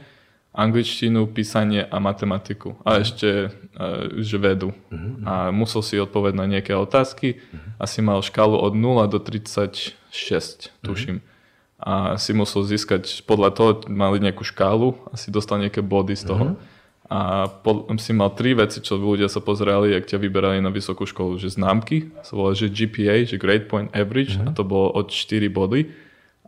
[0.55, 2.79] angličtinu, písanie a matematiku.
[2.87, 4.71] A ešte uh, že vedu.
[4.71, 5.27] Uh-huh.
[5.27, 7.43] A musel si odpovedať na nejaké otázky.
[7.43, 7.83] Uh-huh.
[7.83, 11.19] Asi mal škálu od 0 do 36, tuším.
[11.19, 11.83] Uh-huh.
[11.83, 16.27] a si musel získať, podľa toho mali nejakú škálu a si dostal nejaké body z
[16.31, 16.45] toho.
[16.55, 16.78] Mm-hmm.
[17.09, 21.09] A po, si mal tri veci, čo ľudia sa pozerali, ak ťa vyberali na vysokú
[21.09, 21.41] školu.
[21.41, 24.53] Že známky, sa volá, že GPA, že Grade Point Average, mm-hmm.
[24.53, 25.89] a to bolo od 4 body.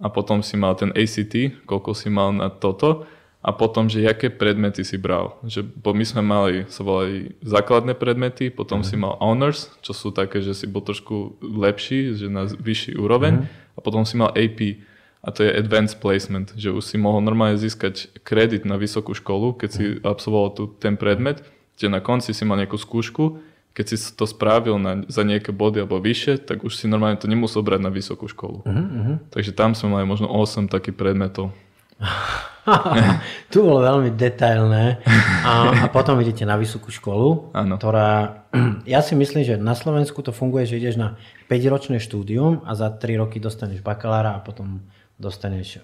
[0.00, 3.08] A potom si mal ten ACT, koľko si mal na toto.
[3.40, 5.40] A potom, že aké predmety si bral.
[5.48, 8.92] Že, bo my sme mali, sa volali základné predmety, potom mm-hmm.
[8.92, 13.40] si mal honors, čo sú také, že si bol trošku lepší, že na vyšší úroveň.
[13.40, 13.76] Mm-hmm.
[13.76, 14.76] A potom si mal AP,
[15.20, 19.52] a to je advanced placement, že už si mohol normálne získať kredit na vysokú školu,
[19.52, 21.44] keď si absolvoval tu ten predmet,
[21.76, 23.40] že na konci si mal nejakú skúšku,
[23.76, 27.30] keď si to spravil na, za nejaké body alebo vyššie, tak už si normálne to
[27.30, 28.66] nemusel brať na vysokú školu.
[28.66, 29.16] Uh-huh.
[29.30, 31.54] Takže tam sme mali možno 8 takých predmetov.
[33.52, 35.00] tu bolo veľmi detailné.
[35.46, 37.76] A, a potom idete na vysokú školu, ano.
[37.78, 38.42] ktorá...
[38.90, 41.14] Ja si myslím, že na Slovensku to funguje, že ideš na
[41.46, 44.82] 5-ročné štúdium a za 3 roky dostaneš bakalára a potom
[45.20, 45.80] dostaneš e,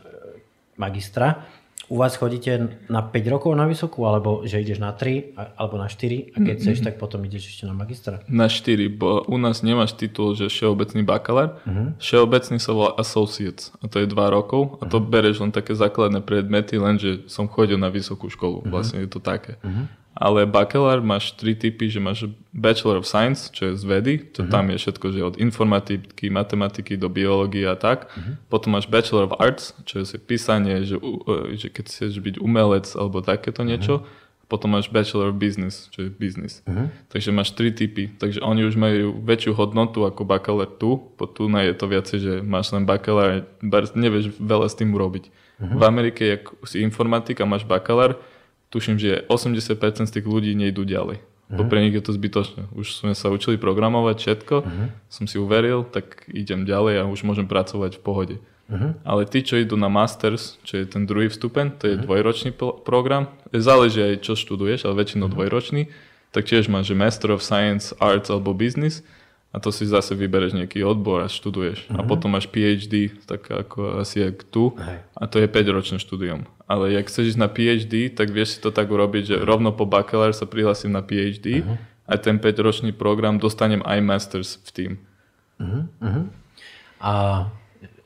[0.80, 1.44] magistra.
[1.86, 5.86] U vás chodíte na 5 rokov na vysokú, alebo že ideš na 3, alebo na
[5.86, 6.58] 4 a keď mm-hmm.
[6.58, 8.18] chceš, tak potom ideš ešte na magistra?
[8.26, 11.62] Na 4, bo u nás nemáš titul, že všeobecný bakalár.
[11.62, 12.02] Mm-hmm.
[12.02, 15.12] Všeobecný sa volá associates a to je 2 rokov a to mm-hmm.
[15.14, 18.72] bereš len také základné predmety, lenže som chodil na vysokú školu, mm-hmm.
[18.74, 19.54] vlastne je to také.
[19.62, 22.24] Mm-hmm ale bakalár máš tri typy, že máš
[22.56, 24.52] Bachelor of Science, čo je z vedy, to uh-huh.
[24.52, 28.08] tam je všetko, že od informatiky, matematiky do biológie a tak.
[28.08, 28.40] Uh-huh.
[28.48, 30.96] Potom máš Bachelor of Arts, čo je písanie, že,
[31.60, 34.00] že keď chceš byť umelec alebo takéto niečo.
[34.00, 34.24] Uh-huh.
[34.48, 36.64] Potom máš Bachelor of Business, čo je business.
[36.64, 36.88] Uh-huh.
[37.12, 38.08] Takže máš tri typy.
[38.08, 40.96] Takže oni už majú väčšiu hodnotu ako bakalár tu.
[41.20, 43.44] Po tu je to viacej, že máš len bakalár,
[43.92, 45.28] nevieš veľa s tým urobiť.
[45.28, 45.76] Uh-huh.
[45.76, 48.16] V Amerike, ak si informatik a máš bakalár,
[48.76, 51.24] tuším, že 80% z tých ľudí nejdú ďalej.
[51.46, 51.62] Uh-huh.
[51.70, 52.68] pre nich je to zbytočné.
[52.74, 54.86] Už sme sa učili programovať všetko, uh-huh.
[55.06, 58.36] som si uveril, tak idem ďalej a už môžem pracovať v pohode.
[58.66, 58.98] Uh-huh.
[59.06, 62.02] Ale tí, čo idú na Masters, čo je ten druhý vstupen, to je uh-huh.
[62.02, 62.50] dvojročný
[62.82, 63.30] program.
[63.54, 65.38] Záleží aj, čo študuješ, ale väčšinou uh-huh.
[65.38, 65.86] dvojročný.
[66.34, 69.06] Tak tiež máš, že Master of Science, Arts alebo Business
[69.54, 71.86] a to si zase vybereš nejaký odbor a študuješ.
[71.86, 72.02] Uh-huh.
[72.02, 74.74] A potom máš PhD, tak ako asi jak tu.
[74.74, 74.98] Uh-huh.
[75.14, 76.42] A to je 5-ročné štúdium.
[76.66, 79.86] Ale ak chceš ísť na PhD, tak vieš si to tak urobiť, že rovno po
[79.86, 81.78] bakalár sa prihlasím na PhD uh-huh.
[82.10, 84.92] a ten 5-ročný program dostanem aj Masters v tým.
[85.62, 85.86] Uh-huh.
[86.02, 86.26] Uh-huh.
[86.98, 87.12] A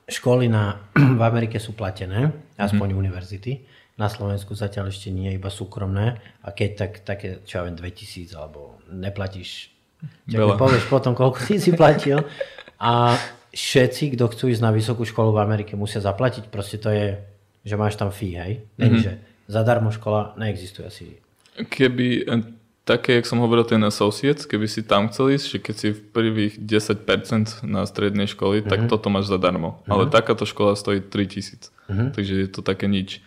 [0.04, 0.76] školy na,
[1.18, 3.00] v Amerike sú platené, aspoň uh-huh.
[3.00, 3.64] univerzity.
[3.96, 6.20] Na Slovensku zatiaľ ešte nie, iba súkromné.
[6.44, 9.76] A keď tak také, čo ja viem, 2000 alebo neplatíš
[10.28, 12.24] mi povieš potom, koľko si si platil.
[12.80, 13.12] A
[13.52, 16.48] všetci, kto chcú ísť na vysokú školu v Amerike, musia zaplatiť.
[16.48, 17.20] Proste to je,
[17.64, 18.52] že máš tam fee, hej?
[18.78, 19.04] Není, mm-hmm.
[19.04, 19.12] že
[19.48, 21.04] zadarmo škola neexistuje asi.
[21.60, 22.36] Keby, e,
[22.84, 26.00] také, jak som hovoril, ten associates, keby si tam chcel ísť, že keď si v
[26.14, 28.70] prvých 10% na strednej školy, mm-hmm.
[28.70, 28.88] tak mhm.
[28.88, 29.82] toto máš zadarmo.
[29.84, 29.92] Mm-hmm.
[29.92, 31.70] Ale takáto škola stojí 3000.
[31.90, 32.08] Mm-hmm.
[32.14, 33.20] Takže je to také nič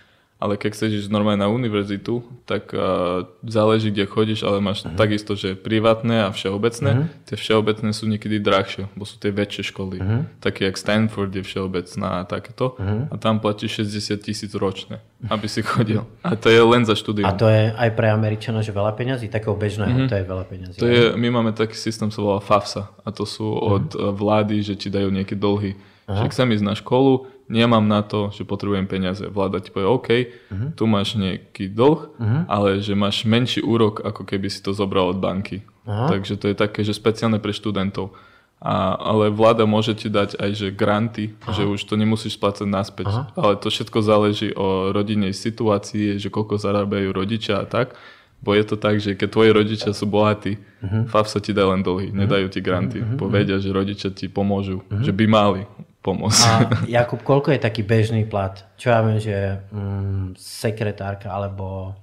[0.44, 5.00] ale keď chceš ísť normálne na univerzitu, tak uh, záleží, kde chodíš, ale máš uh-huh.
[5.00, 6.92] takisto, že privátne a všeobecné.
[6.92, 7.08] Uh-huh.
[7.24, 10.04] Tie všeobecné sú niekedy drahšie, bo sú tie väčšie školy.
[10.04, 10.28] Uh-huh.
[10.44, 12.76] Také jak Stanford je všeobecná a takéto.
[12.76, 13.08] Uh-huh.
[13.08, 15.00] A tam platíš 60 tisíc ročne,
[15.32, 16.04] aby si chodil.
[16.28, 17.24] A to je len za štúdium.
[17.24, 19.32] A to je aj pre Američana, že veľa peňazí?
[19.32, 20.12] Takého bežného, uh-huh.
[20.12, 20.78] to je veľa peňazí.
[20.84, 22.92] To je, my máme taký systém, sa volá FAFSA.
[23.08, 23.80] A to sú uh-huh.
[23.80, 25.80] od vlády, že ti dajú nejaké dlhy.
[26.04, 26.20] Uh-huh.
[26.20, 29.24] Že chcem ísť na školu, nemám na to, že potrebujem peniaze.
[29.28, 30.70] Vláda ti povie, OK, uh-huh.
[30.76, 32.42] tu máš nejaký dlh, uh-huh.
[32.48, 35.64] ale že máš menší úrok, ako keby si to zobral od banky.
[35.84, 36.10] Uh-huh.
[36.10, 38.16] Takže to je také, že speciálne pre študentov.
[38.64, 41.52] A, ale vláda môže ti dať aj že granty, Aha.
[41.52, 43.12] že už to nemusíš splácať naspäť.
[43.12, 43.28] Aha.
[43.36, 47.92] Ale to všetko záleží o rodinnej situácii, že koľko zarábajú rodičia a tak.
[48.40, 51.12] Bo je to tak, že keď tvoji rodičia sú bohatí, uh-huh.
[51.12, 52.20] FAF sa ti dá len dlhy, uh-huh.
[52.24, 53.04] nedajú ti granty.
[53.04, 53.20] Uh-huh.
[53.20, 55.04] Povedia, že rodičia ti pomôžu, uh-huh.
[55.04, 55.68] že by mali
[56.04, 56.42] pomôcť.
[56.44, 56.52] A
[57.02, 58.60] Jakub, koľko je taký bežný plat?
[58.76, 61.96] Čo ja viem, že mm, sekretárka alebo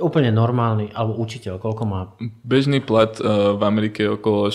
[0.00, 2.14] úplne normálny, alebo učiteľ, koľko má?
[2.46, 4.48] Bežný plat uh, v Amerike je okolo,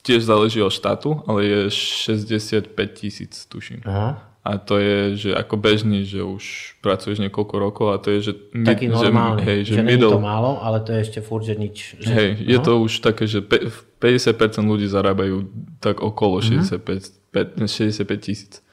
[0.00, 3.84] tiež záleží od štátu, ale je 65 tisíc, tuším.
[3.84, 4.29] Aha.
[4.40, 8.32] A to je, že ako bežný, že už pracuješ niekoľko rokov a to je, že...
[8.64, 11.44] Taký mid, normálny, že, hej, že, že middle, to málo, ale to je ešte furt,
[11.44, 12.00] že nič.
[12.00, 12.48] Že, hej, no?
[12.48, 15.44] je to už také, že 50% ľudí zarábajú
[15.84, 16.72] tak okolo mm-hmm.
[16.72, 18.64] 65 65 tisíc.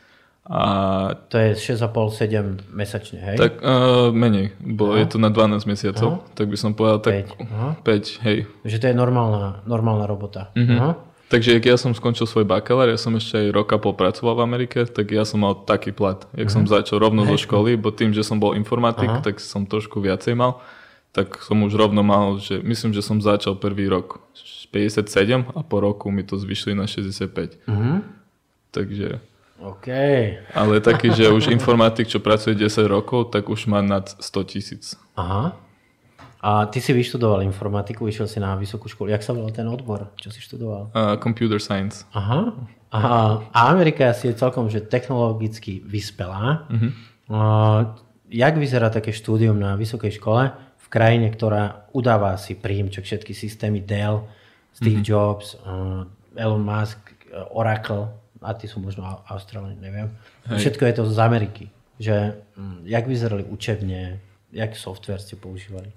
[0.47, 1.11] A...
[1.27, 3.35] To je 6,5-7 mesačne, hej?
[3.35, 5.03] Tak uh, menej, bo Aha.
[5.03, 6.31] je to na 12 mesiacov, Aha.
[6.31, 7.69] tak by som povedal tak 5, Aha.
[7.83, 8.47] 5 hej.
[8.63, 10.55] Že to je normálna, normálna robota.
[10.55, 10.79] Uh-huh.
[10.79, 10.91] Aha.
[11.27, 14.87] Takže keď ja som skončil svoj bakalár, ja som ešte aj roka popracoval v Amerike,
[14.87, 16.23] tak ja som mal taký plat.
[16.31, 16.55] Jak uh-huh.
[16.55, 17.35] som začal rovno hej.
[17.35, 19.19] zo školy, bo tým, že som bol informatik, Aha.
[19.19, 20.63] tak som trošku viacej mal,
[21.11, 24.23] tak som už rovno mal, že myslím, že som začal prvý rok
[24.71, 27.59] 57 a po roku mi to zvyšli na 65.
[27.67, 27.99] Uh-huh.
[28.71, 29.19] Takže...
[29.59, 29.87] OK.
[30.53, 34.95] Ale taký, že už informatik, čo pracuje 10 rokov, tak už má nad 100 tisíc.
[35.19, 35.59] Aha.
[36.47, 39.11] A ty si vyštudoval informatiku, išiel si na vysokú školu.
[39.11, 40.95] Jak sa volal ten odbor, čo si študoval?
[40.95, 42.07] Uh, computer science.
[42.15, 42.55] Aha.
[42.95, 43.43] Aha.
[43.51, 46.63] A Amerika asi je celkom že technologicky vyspelá.
[46.71, 46.91] Uh-huh.
[47.27, 47.79] Uh,
[48.31, 53.35] jak vyzerá také štúdium na vysokej škole v krajine, ktorá udáva si príjm, čo všetky
[53.35, 54.23] systémy Dell,
[54.71, 55.35] Steve uh-huh.
[55.35, 56.07] Jobs, uh,
[56.39, 57.11] Elon Musk,
[57.51, 58.07] Oracle,
[58.39, 60.13] a ty sú možno Austrálani, neviem.
[60.47, 60.63] Hej.
[60.63, 61.65] Všetko je to z Ameriky.
[61.97, 64.21] Že, hm, jak vyzerali učebne,
[64.53, 65.89] jak software ste používali?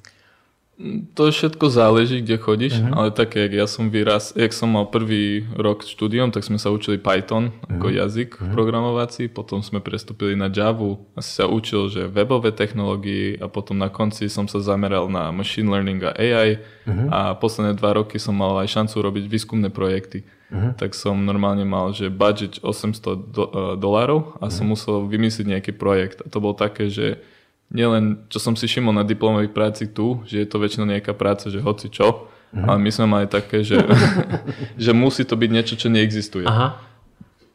[1.12, 2.97] To všetko záleží, kde chodíš, uh-huh.
[2.97, 6.73] ale také, jak ja som vyraz, jak som mal prvý rok štúdium, tak sme sa
[6.73, 8.01] učili Python ako uh-huh.
[8.01, 8.49] jazyk uh-huh.
[8.57, 13.93] programovací, potom sme prestúpili na Java, asi sa učil, že webové technológie a potom na
[13.93, 17.12] konci som sa zameral na machine learning a AI uh-huh.
[17.12, 20.25] a posledné dva roky som mal aj šancu robiť výskumné projekty.
[20.49, 20.73] Uh-huh.
[20.81, 24.51] Tak som normálne mal, že budget 800 do, uh, dolárov a uh-huh.
[24.51, 26.25] som musel vymyslieť nejaký projekt.
[26.25, 27.21] A to bolo také, že
[27.70, 31.48] nielen, čo som si všimol na diplomovej práci tu, že je to väčšinou nejaká práca,
[31.48, 32.66] že hoci čo, uh-huh.
[32.66, 33.78] ale my sme mali také, že,
[34.85, 36.44] že musí to byť niečo, čo neexistuje.
[36.44, 36.83] Aha.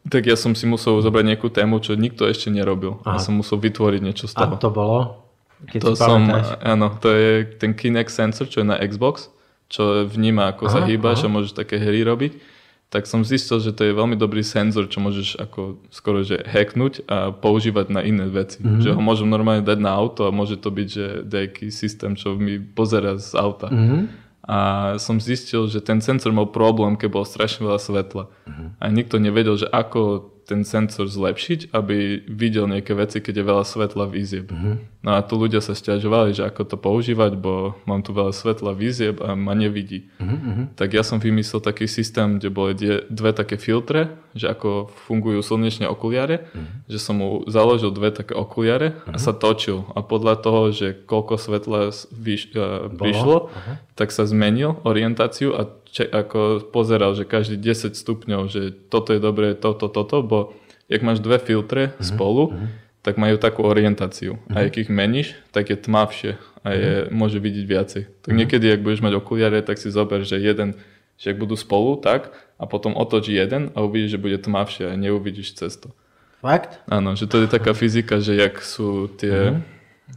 [0.06, 3.01] Tak ja som si musel zobrať nejakú tému, čo nikto ešte nerobil.
[3.04, 3.17] Aha.
[3.17, 4.56] A som musel vytvoriť niečo z toho.
[4.56, 5.25] A to bolo?
[5.65, 6.30] Keď to som,
[6.62, 9.34] áno, to je ten Kinect sensor, čo je na Xbox,
[9.65, 12.55] čo vníma, ako aha, sa hýbaš a môžeš také hry robiť
[12.95, 17.03] tak som zistil, že to je veľmi dobrý senzor, čo môžeš ako skoro že hacknúť
[17.12, 18.63] a používať na iné veci.
[18.63, 18.79] Mm-hmm.
[18.79, 22.39] Že ho môžem normálne dať na auto a môže to byť, že nejaký systém, čo
[22.39, 23.67] mi pozera z auta.
[23.67, 24.01] Mm-hmm.
[24.47, 24.58] A
[24.95, 28.23] som zistil, že ten senzor mal problém, keď bolo strašne veľa svetla.
[28.31, 28.67] Mm-hmm.
[28.79, 33.65] A nikto nevedel, že ako ten senzor zlepšiť, aby videl nejaké veci, keď je veľa
[33.65, 34.53] svetla výzieb.
[34.53, 34.77] Uh-huh.
[35.01, 38.77] No a tu ľudia sa stiažovali, že ako to používať, bo mám tu veľa svetla
[38.77, 40.05] výzieb a ma nevidí.
[40.21, 40.69] Uh-huh.
[40.77, 42.77] Tak ja som vymyslel taký systém, kde boli
[43.10, 46.93] dve také filtre, že ako fungujú slnečné okuliare, uh-huh.
[46.93, 49.17] že som mu založil dve také okuliare uh-huh.
[49.17, 49.89] a sa točil.
[49.97, 53.75] A podľa toho, že koľko svetla vyš, uh, prišlo, uh-huh.
[53.97, 59.23] tak sa zmenil orientáciu a če- ako pozeral, že každý 10 stupňov, že toto je
[59.23, 60.51] dobré, toto, toto, bo
[60.91, 62.03] jak máš dve filtre uh-huh.
[62.03, 62.67] spolu, uh-huh.
[62.99, 64.36] tak majú takú orientáciu.
[64.36, 64.60] Uh-huh.
[64.60, 67.15] A ak ich meníš, tak je tmavšie a je, uh-huh.
[67.15, 68.03] môže vidieť viacej.
[68.27, 68.39] Tak uh-huh.
[68.43, 70.75] niekedy, ak budeš mať okuliare, tak si zober, že jeden,
[71.15, 74.99] že ak budú spolu, tak a potom otoč jeden a uvidíš, že bude tmavšie a
[74.99, 75.95] neuvidíš cesto.
[76.43, 76.77] Fakt?
[76.91, 79.55] Áno, že to je taká fyzika, že jak sú tie...
[79.55, 79.75] Uh-huh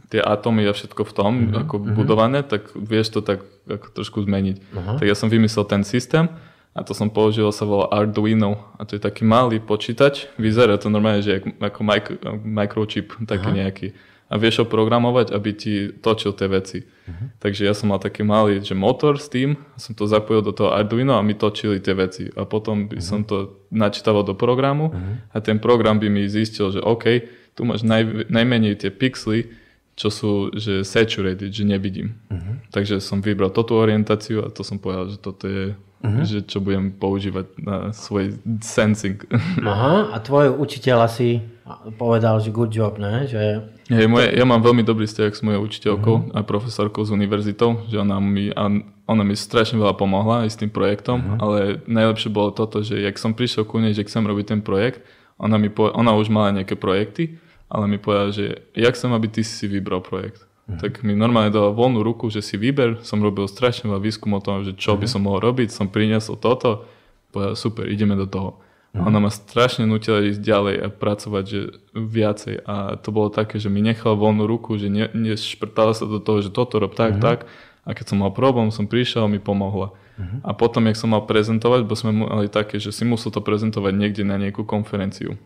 [0.09, 1.93] tie atómy a všetko v tom uh-huh, ako uh-huh.
[1.97, 4.57] budované, tak vieš to tak ako trošku zmeniť.
[4.61, 4.97] Uh-huh.
[5.01, 6.29] Tak ja som vymyslel ten systém
[6.73, 10.93] a to som použil, sa volá Arduino a to je taký malý počítač, vyzerá to
[10.93, 13.59] normálne, že ako micro, microchip taký uh-huh.
[13.65, 13.87] nejaký
[14.29, 16.85] a vieš ho programovať, aby ti točil tie veci.
[16.85, 17.33] Uh-huh.
[17.41, 20.69] Takže ja som mal taký malý že motor s tým, som to zapojil do toho
[20.69, 22.29] Arduino a my točili tie veci.
[22.37, 23.09] A potom by uh-huh.
[23.09, 25.33] som to načítával do programu uh-huh.
[25.33, 27.25] a ten program by mi zistil, že OK,
[27.57, 29.49] tu máš naj, najmenej tie pixely,
[29.99, 32.15] čo sú že saturated, že nevidím.
[32.31, 32.55] Uh-huh.
[32.71, 36.23] Takže som vybral toto orientáciu a to som povedal, že toto je, uh-huh.
[36.23, 39.19] že čo budem používať na svoj sensing.
[39.59, 41.43] Aha, a tvoj učiteľ asi
[41.99, 43.27] povedal, že good job, ne?
[43.27, 43.75] Že...
[43.91, 46.37] Hej, moje, ja mám veľmi dobrý vzťah s mojou učiteľkou uh-huh.
[46.39, 48.55] a profesorkou z univerzitou, že ona mi,
[49.03, 51.43] ona mi strašne veľa pomohla aj s tým projektom, uh-huh.
[51.43, 51.57] ale
[51.91, 55.03] najlepšie bolo toto, že jak som prišiel ku nej, že chcem robiť ten projekt,
[55.35, 59.29] ona, mi po, ona už mala nejaké projekty ale mi povedal, že jak chcem, aby
[59.29, 60.49] ty si vybral projekt.
[60.65, 60.81] Uh-huh.
[60.81, 64.41] Tak mi normálne dala voľnú ruku, že si vyber, som robil strašne veľa výskum o
[64.41, 65.01] tom, že čo uh-huh.
[65.01, 65.13] by mhm.
[65.13, 66.89] som mohol robiť, som priniesol toto,
[67.29, 68.57] povedal super, ideme do toho.
[68.89, 69.05] Uh-huh.
[69.05, 71.61] Ona ma strašne nutila ísť ďalej a pracovať že
[71.93, 76.17] viacej a to bolo také, že mi nechala voľnú ruku, že ne, nešprtala sa do
[76.17, 77.23] toho, že toto rob tak, uh-huh.
[77.23, 77.39] tak
[77.85, 79.93] a keď som mal problém, som prišiel a mi pomohla.
[79.93, 80.41] Uh-huh.
[80.41, 83.93] A potom, jak som mal prezentovať, bo sme mali také, že si musel to prezentovať
[83.93, 85.37] niekde na nejakú konferenciu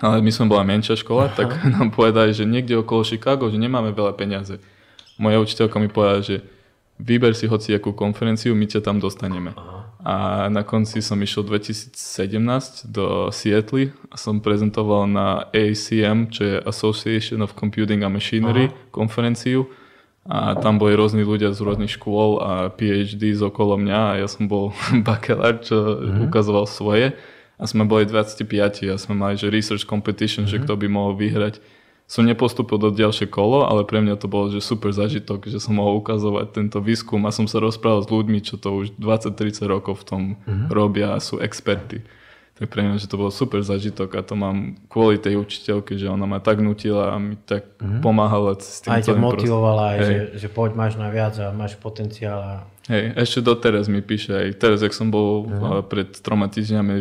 [0.00, 1.36] ale my sme bola menšia škola, Aha.
[1.36, 4.56] tak nám povedali, že niekde okolo Chicago, že nemáme veľa peniaze.
[5.20, 6.40] Moja učiteľka mi povedala, že
[6.96, 9.52] vyber si hoci akú konferenciu, my ťa tam dostaneme.
[9.52, 9.82] Aha.
[10.02, 10.14] A
[10.50, 17.38] na konci som išiel 2017 do Seattle a som prezentoval na ACM, čo je Association
[17.38, 18.74] of Computing and Machinery Aha.
[18.90, 19.70] konferenciu.
[20.22, 24.26] A tam boli rôzni ľudia z rôznych škôl a PhD z okolo mňa a ja
[24.30, 24.70] som bol
[25.06, 26.30] bakelár, čo mm-hmm.
[26.30, 27.14] ukazoval svoje
[27.58, 28.44] a sme boli 25
[28.88, 30.52] a sme mali že research competition, mm-hmm.
[30.52, 30.64] že mhm.
[30.66, 31.60] kto by mohol vyhrať.
[32.10, 35.80] Som nepostupil do ďalšie kolo, ale pre mňa to bol že super zažitok, že som
[35.80, 40.04] mohol ukazovať tento výskum a som sa rozprával s ľuďmi, čo to už 20-30 rokov
[40.04, 40.68] v tom mm-hmm.
[40.68, 42.04] robia a sú experty.
[42.52, 46.04] Tak pre mňa, že to bol super zažitok a to mám kvôli tej učiteľke, že
[46.04, 48.04] ona ma tak nutila a mi tak mm-hmm.
[48.04, 51.80] pomáhala s tým Aj ťa motivovala, aj, že, že poď máš na viac a máš
[51.80, 52.38] potenciál.
[52.44, 52.54] A...
[52.90, 55.86] Hej, ešte doteraz mi píše aj teraz, ak som bol uh-huh.
[55.86, 56.94] pred troma týždňami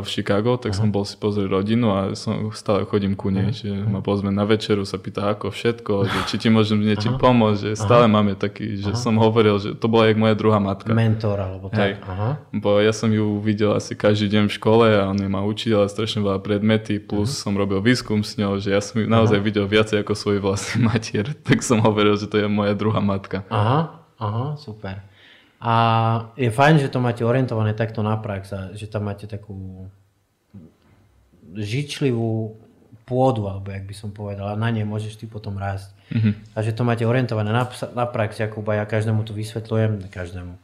[0.00, 0.80] v Chicago, tak uh-huh.
[0.80, 3.60] som bol si pozrieť rodinu a som, stále chodím ku nej, uh-huh.
[3.60, 7.28] že ma pozme na večeru, sa pýta ako všetko, že či ti môžem niečím uh-huh.
[7.28, 8.16] pomôcť, že stále uh-huh.
[8.16, 9.04] máme taký, že uh-huh.
[9.04, 10.96] som hovoril, že to bola jak moja druhá matka.
[10.96, 11.76] Mentor alebo tak.
[11.76, 12.32] Hej, uh-huh.
[12.56, 15.92] bo ja som ju videl asi každý deň v škole a on ma učil a
[15.92, 17.42] strašne veľa predmety, plus uh-huh.
[17.44, 19.44] som robil výskum s ňou, že ja som ju naozaj uh-huh.
[19.44, 23.44] videl viacej ako svoj vlastný matier, tak som hovoril, že to je moja druhá matka.
[23.52, 25.04] Aha, aha, super.
[25.58, 25.74] A
[26.38, 29.90] je fajn, že to máte orientované takto na prax a že tam máte takú
[31.58, 32.54] žičlivú
[33.02, 35.90] pôdu, alebo jak by som povedal, a na nej môžeš ty potom rásť.
[36.14, 36.32] Mm-hmm.
[36.54, 40.54] A že to máte orientované na, na prax, Jakuba, ja každému to vysvetľujem, každému.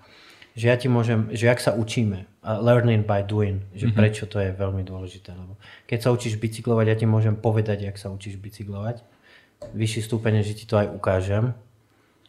[0.55, 3.99] Že ja ti môžem, že jak sa učíme, learning by doing, že mm-hmm.
[3.99, 5.35] prečo to je veľmi dôležité.
[5.35, 5.59] Lebo
[5.91, 9.03] keď sa učíš bicyklovať, ja ti môžem povedať, jak sa učíš bicyklovať.
[9.75, 11.57] Vyšší stupeň, že ti to aj ukážem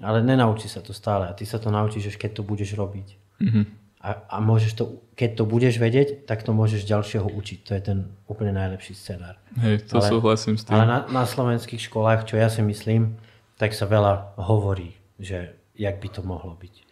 [0.03, 3.07] ale nenaučí sa to stále a ty sa to naučíš, až keď to budeš robiť.
[3.39, 3.65] Mm-hmm.
[4.05, 7.59] A, a môžeš to, keď to budeš vedieť, tak to môžeš ďalšieho učiť.
[7.65, 7.97] To je ten
[8.29, 9.41] úplne najlepší scenár.
[9.57, 10.77] Hej, to ale, súhlasím s tým.
[10.77, 13.17] Ale na, na slovenských školách, čo ja si myslím,
[13.57, 16.85] tak sa veľa hovorí, že jak by to mohlo byť.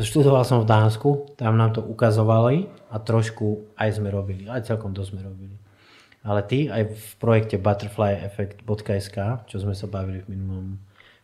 [0.00, 4.96] Študoval som v Dánsku, tam nám to ukazovali a trošku aj sme robili, aj celkom
[4.96, 5.56] dosť sme robili.
[6.26, 10.80] Ale ty aj v projekte butterflyeffect.sk, čo sme sa bavili v minulom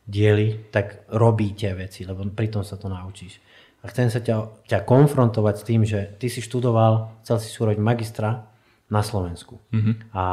[0.07, 3.39] diely, tak robíte veci, lebo pritom sa to naučíš.
[3.83, 7.83] A chcem sa ťa, ťa konfrontovať s tým, že ty si študoval, chcel si súroť
[7.83, 8.47] magistra
[8.87, 9.59] na Slovensku.
[9.75, 9.95] Mm-hmm.
[10.15, 10.25] A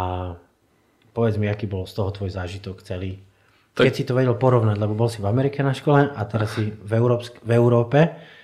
[1.13, 3.17] povedz mi, aký bol z toho tvoj zážitok celý.
[3.73, 3.89] Tak...
[3.89, 6.69] Keď si to vedel porovnať, lebo bol si v Amerike na škole a teraz si
[6.69, 7.99] v, Európsk- v Európe,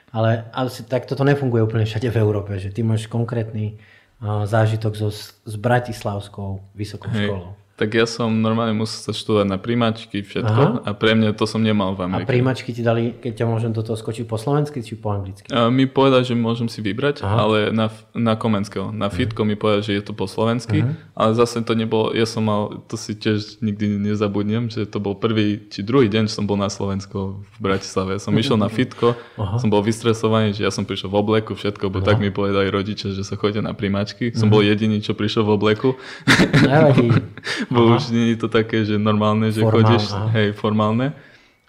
[0.10, 4.94] ale asi, tak toto nefunguje úplne všade v Európe, že ty máš konkrétny uh, zážitok
[4.98, 7.30] so, s Bratislavskou vysokou Hej.
[7.30, 7.54] školou.
[7.76, 10.88] Tak ja som normálne musel sa študovať na príjmačky, všetko Aha.
[10.88, 12.24] a pre mňa to som nemal v Amerike.
[12.24, 15.52] A príjmačky ti dali, keď ťa môžem do toho skočiť po slovensky či po anglicky?
[15.52, 17.36] A mi povedal, že môžem si vybrať, Aha.
[17.36, 18.96] ale na, na Komenského.
[18.96, 20.96] Na Fitko mi povedal, že je to po slovensky, Aha.
[21.20, 25.12] ale zase to nebolo, ja som mal, to si tiež nikdy nezabudnem, že to bol
[25.12, 28.24] prvý či druhý deň, že som bol na Slovensku v Bratislave.
[28.24, 29.60] Som išiel na Fitko, Aha.
[29.60, 32.08] som bol vystresovaný, že ja som prišiel v obleku, všetko, bo Aha.
[32.08, 34.32] tak mi povedali rodičia, že sa chodia na príjmačky.
[34.32, 36.00] Som bol jediný, čo prišiel v obleku.
[37.74, 40.28] bo už nie je to také, že normálne, že Formál, chodíš, aha.
[40.36, 41.08] hej, formálne.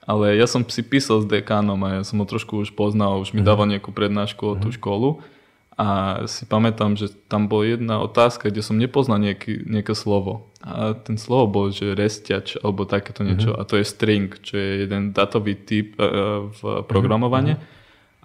[0.07, 3.35] Ale ja som si písal s dekánom a ja som ho trošku už poznal, už
[3.35, 3.49] mi mhm.
[3.49, 4.77] dával nejakú prednášku o tú mhm.
[4.79, 5.11] školu.
[5.77, 10.49] A si pamätám, že tam bola jedna otázka, kde som nepoznal nejaký, nejaké slovo.
[10.65, 13.53] A ten slovo bol, že restiač alebo takéto niečo.
[13.53, 13.61] Mm-hmm.
[13.61, 17.61] A to je string, čo je jeden datový typ uh, v programovaní.
[17.61, 17.77] Mm-hmm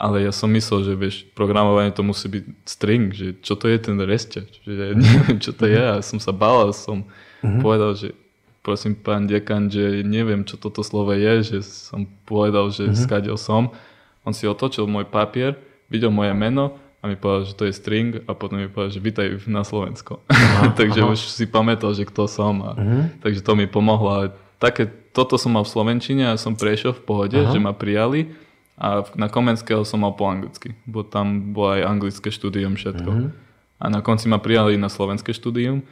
[0.01, 3.77] ale ja som myslel, že vieš, programovanie to musí byť string, že čo to je
[3.77, 7.05] ten restiač, že ja neviem, čo to je a som sa bál som
[7.41, 7.61] uh-huh.
[7.61, 8.13] povedal, že
[8.61, 12.97] prosím pán dekan, že neviem, čo toto slovo je, že som povedal, že uh-huh.
[12.97, 13.73] skadil som.
[14.21, 15.57] On si otočil môj papier,
[15.89, 19.01] videl moje meno a mi povedal, že to je string a potom mi povedal, že
[19.01, 20.21] vítaj na Slovensko.
[20.29, 21.09] Aha, takže aha.
[21.09, 23.03] už si pamätal, že kto som a uh-huh.
[23.25, 24.29] takže to mi pomohlo.
[24.61, 27.49] také, toto som mal v Slovenčine a som prešiel v pohode, aha.
[27.49, 28.29] že ma prijali
[28.81, 33.11] a na Komenského som mal po anglicky, bo tam bolo aj anglické štúdium všetko.
[33.13, 33.29] Mm-hmm.
[33.77, 35.85] A na konci ma prijali na slovenské štúdium.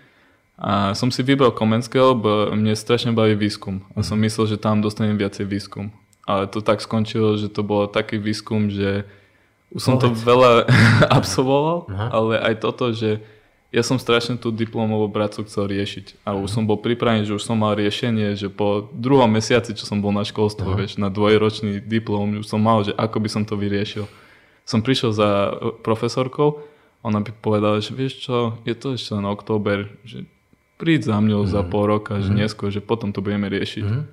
[0.60, 3.80] A som si vybral Komenského, bo mne strašne baví výskum.
[3.96, 5.96] A som myslel, že tam dostanem viacej výskum.
[6.28, 9.08] Ale to tak skončilo, že to bolo taký výskum, že
[9.72, 10.68] už som to veľa
[11.18, 12.08] absolvoval, Aha.
[12.12, 13.24] ale aj toto, že
[13.70, 17.46] ja som strašne tú diplomovú prácu chcel riešiť a už som bol pripravený, že už
[17.46, 21.86] som mal riešenie, že po druhom mesiaci, čo som bol na školstvo, vieš, na dvojročný
[21.86, 24.10] diplom, už som mal, že ako by som to vyriešil.
[24.66, 25.54] Som prišiel za
[25.86, 26.66] profesorkou,
[27.06, 30.26] ona by povedala, že vieš čo, je to ešte len október, že
[30.80, 31.52] príď za mňou mm.
[31.52, 31.70] za mhm.
[31.70, 32.38] pol roka, že mm.
[32.40, 33.86] neskôr, že potom to budeme riešiť.
[33.86, 34.04] Mm.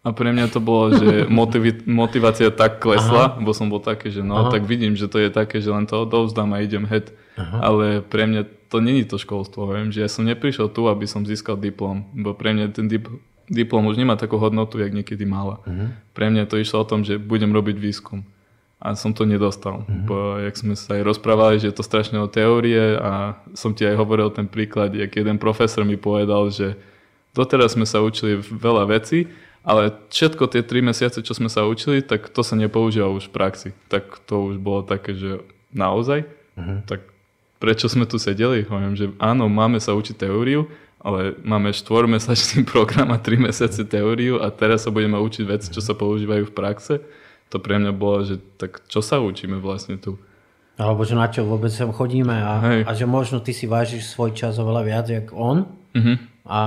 [0.00, 1.08] A pre mňa to bolo, že
[1.40, 3.40] motivi- motivácia tak klesla, Aha.
[3.44, 4.50] bo som bol taký, že no, Aha.
[4.50, 6.88] tak vidím, že to je také, že len to odovzdám a idem.
[6.88, 7.58] Aha.
[7.60, 9.68] Ale pre mňa to není to školstvo.
[9.68, 13.12] Viem, že ja som neprišiel tu, aby som získal diplom, bo pre mňa ten dip-
[13.50, 15.60] diplom už nemá takú hodnotu, jak niekedy mala.
[15.68, 15.92] Uh-huh.
[16.16, 18.24] Pre mňa to išlo o tom, že budem robiť výskum.
[18.80, 19.84] A som to nedostal.
[19.84, 20.04] Uh-huh.
[20.08, 23.84] Bo, jak sme sa aj rozprávali, že je to strašne o teórie a som ti
[23.84, 26.80] aj hovoril ten príklad, jak jeden profesor mi povedal, že
[27.36, 29.28] doteraz sme sa učili veľa vecí,
[29.60, 33.34] ale všetko tie tri mesiace, čo sme sa učili, tak to sa nepoužíva už v
[33.36, 33.68] praxi.
[33.92, 35.44] Tak to už bolo také, že
[35.76, 36.24] naozaj,
[36.56, 36.80] uh-huh.
[36.88, 37.04] tak
[37.60, 38.64] prečo sme tu sedeli.
[38.64, 40.64] Hovorím, že áno, máme sa učiť teóriu,
[41.00, 45.84] ale máme štvormesačný program a tri mesiace teóriu a teraz sa budeme učiť veci, čo
[45.84, 46.94] sa používajú v praxe.
[47.50, 50.18] To pre mňa bolo, že tak čo sa učíme vlastne tu.
[50.80, 54.32] Alebo že na čo vôbec sem chodíme a, a že možno ty si vážiš svoj
[54.32, 55.68] čas oveľa viac, jak on.
[55.92, 56.16] Uh-huh.
[56.48, 56.58] A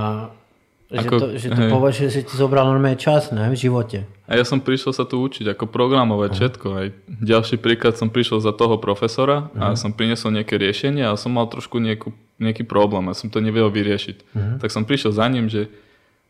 [0.94, 4.06] Že ako, to, že to považuje, že ti zobral normálne čas ne, v živote.
[4.30, 6.38] A ja som prišiel sa tu učiť, ako programovať uh-huh.
[6.38, 6.66] všetko.
[6.78, 9.58] Aj ďalší príklad som prišiel za toho profesora uh-huh.
[9.58, 9.76] a mhm.
[9.80, 13.72] som priniesol nejaké riešenie a som mal trošku nejakú, nejaký problém a som to nevedel
[13.72, 14.16] vyriešiť.
[14.30, 14.56] Uh-huh.
[14.62, 15.66] Tak som prišiel za ním, že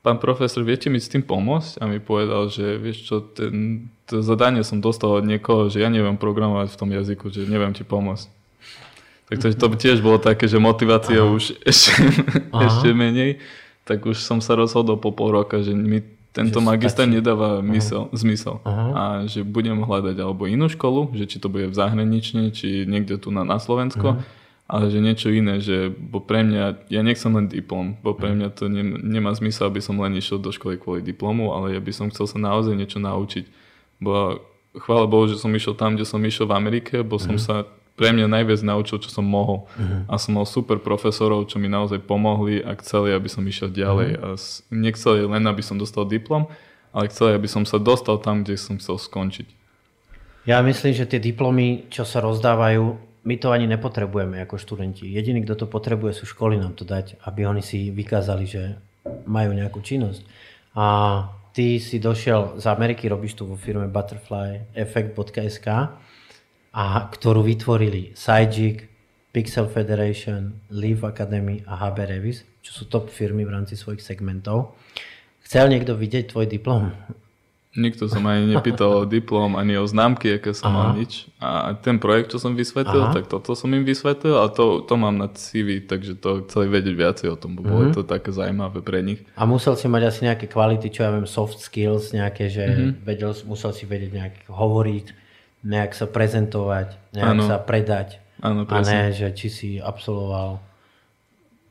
[0.05, 1.81] pán profesor, viete mi s tým pomôcť?
[1.81, 5.89] A mi povedal, že vieš čo, ten, to zadanie som dostal od niekoho, že ja
[5.89, 8.29] neviem programovať v tom jazyku, že neviem ti pomôcť.
[9.33, 11.33] Tak to, tiež bolo také, že motivácia Aha.
[11.33, 11.97] už ešte,
[12.53, 13.41] ešte menej
[13.85, 16.01] tak už som sa rozhodol po pol roka, že mi
[16.35, 17.15] tento že magister stačí.
[17.21, 18.87] nedáva mysel, zmysel Aha.
[18.91, 23.21] a že budem hľadať alebo inú školu, že či to bude v zahraničí, či niekde
[23.21, 24.25] tu na, na Slovensko, Aha.
[24.65, 28.49] Ale že niečo iné, že bo pre mňa, ja nechcem len diplom, bo pre mňa
[28.57, 31.93] to ne, nemá zmysel, aby som len išiel do školy kvôli diplomu, ale ja by
[31.93, 33.45] som chcel sa naozaj niečo naučiť.
[34.01, 34.41] Bo
[34.73, 38.11] chvála Bohu, že som išiel tam, kde som išiel v Amerike, bo som sa pre
[38.11, 39.71] mňa najviac naučil, čo som mohol.
[39.79, 40.03] Uh-huh.
[40.11, 44.19] A som mal super profesorov, čo mi naozaj pomohli a chceli, aby som išiel ďalej.
[44.19, 44.35] Uh-huh.
[44.35, 44.41] A
[44.75, 46.51] nechceli len, aby som dostal diplom,
[46.91, 49.47] ale chceli, aby som sa dostal tam, kde som chcel skončiť.
[50.45, 55.09] Ja myslím, že tie diplomy, čo sa rozdávajú, my to ani nepotrebujeme ako študenti.
[55.09, 58.77] Jediný, kto to potrebuje, sú školy nám to dať, aby oni si vykázali, že
[59.25, 60.21] majú nejakú činnosť.
[60.77, 60.87] A
[61.57, 65.69] ty si došiel z Ameriky, robíš tu vo firme Butterfly Effect.sk
[66.75, 68.93] a ktorú vytvorili Sajik,
[69.35, 74.79] Pixel Federation, Leaf Academy a HB Revis, čo sú top firmy v rámci svojich segmentov.
[75.43, 76.95] Chcel niekto vidieť tvoj diplom?
[77.75, 80.79] Nikto sa ma ani nepýtal o diplom, ani o známky, aké som Aha.
[80.79, 81.27] mal nič.
[81.43, 83.15] A ten projekt, čo som vysvetlil, Aha.
[83.15, 86.95] tak toto som im vysvetlil a to, to mám na CV, takže to chceli vedieť
[86.95, 87.99] viacej o tom, bo bolo mm-hmm.
[87.99, 89.27] to také zaujímavé pre nich.
[89.35, 92.91] A musel si mať asi nejaké kvality, čo ja viem, soft skills, nejaké, že mm-hmm.
[93.03, 95.07] vedel, musel si vedieť nejak hovoriť,
[95.67, 97.45] nejak sa prezentovať, nejak ano.
[97.51, 98.23] sa predať.
[98.39, 100.63] Ano, a ne, že či si absolvoval,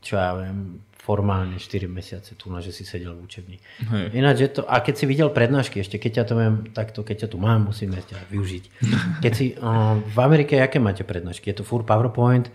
[0.04, 3.58] čo ja viem, formálne 4 mesiace tu, že si sedel v učebni.
[3.92, 4.16] Hej.
[4.16, 7.28] Ináč je to, a keď si videl prednášky, ešte keď ťa to mám, takto, keď
[7.28, 8.64] ťa tu mám, musíme ťa využiť.
[9.24, 11.52] Keď si uh, v Amerike, aké máte prednášky?
[11.52, 12.48] Je to furt PowerPoint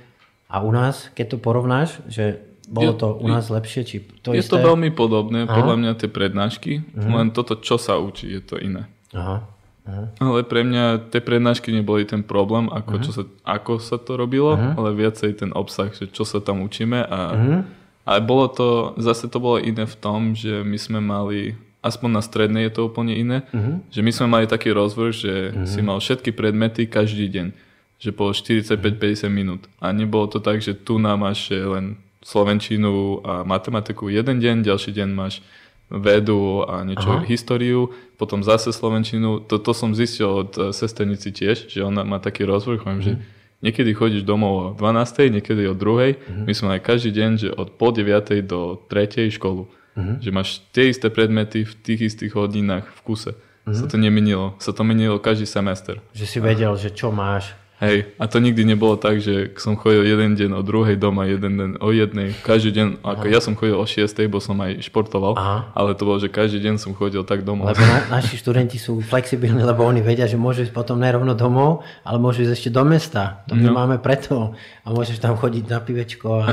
[0.49, 3.85] a u nás, keď to porovnáš, že bolo to u nás lepšie?
[3.85, 4.57] Či to je isté?
[4.57, 5.53] to veľmi podobné, Aha.
[5.53, 7.17] podľa mňa tie prednášky, uh-huh.
[7.21, 8.89] len toto, čo sa učí, je to iné.
[9.13, 9.45] Aha.
[9.89, 10.09] Uh-huh.
[10.21, 13.05] Ale pre mňa tie prednášky neboli ten problém, ako, uh-huh.
[13.05, 14.77] čo sa, ako sa to robilo, uh-huh.
[14.77, 17.09] ale viacej ten obsah, že čo sa tam učíme.
[17.09, 17.61] A, uh-huh.
[18.09, 22.23] Ale bolo to, zase to bolo iné v tom, že my sme mali, aspoň na
[22.25, 23.85] strednej je to úplne iné, uh-huh.
[23.93, 25.69] že my sme mali taký rozvrh, že uh-huh.
[25.69, 27.53] si mal všetky predmety každý deň,
[28.01, 29.69] že bolo 45-50 minút.
[29.85, 34.97] A nebolo to tak, že tu nám máš len slovenčinu a matematiku jeden deň, ďalší
[34.97, 35.45] deň máš
[35.89, 37.25] vedu a niečo Aha.
[37.29, 39.41] históriu, potom zase slovenčinu.
[39.41, 43.01] Toto som zistil od eh, sesternici tiež, že ona má taký rozvrh, mm.
[43.05, 43.21] že mhm.
[43.63, 45.83] Niekedy chodíš domov o 12, niekedy o 2.
[45.83, 46.45] Mm.
[46.47, 49.67] My sme mali každý deň, že od pol 9 do 3 školu.
[49.99, 50.23] Mm.
[50.23, 53.33] Že máš tie isté predmety v tých istých hodinách v kuse.
[53.67, 53.75] Mm.
[53.75, 54.47] Sa to nemenilo.
[54.63, 55.99] Sa to menilo každý semester.
[56.15, 60.03] Že si vedel, že čo máš Hej, a to nikdy nebolo tak, že som chodil
[60.03, 63.79] jeden deň o druhej doma, jeden deň o jednej, každý deň, ako ja som chodil
[63.79, 65.71] o šiestej, bo som aj športoval, Aha.
[65.79, 67.71] ale to bolo, že každý deň som chodil tak domov.
[67.71, 71.87] Lebo na, naši študenti sú flexibilní, lebo oni vedia, že môžu ísť potom nerovno domov,
[72.03, 73.47] ale môžu ísť ešte do mesta.
[73.47, 73.79] To my no.
[73.79, 76.29] máme preto a môžeš tam chodiť na pivečko.
[76.43, 76.47] A...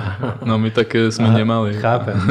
[0.45, 1.73] No my také sme a, nemali.
[1.81, 2.21] Chápem.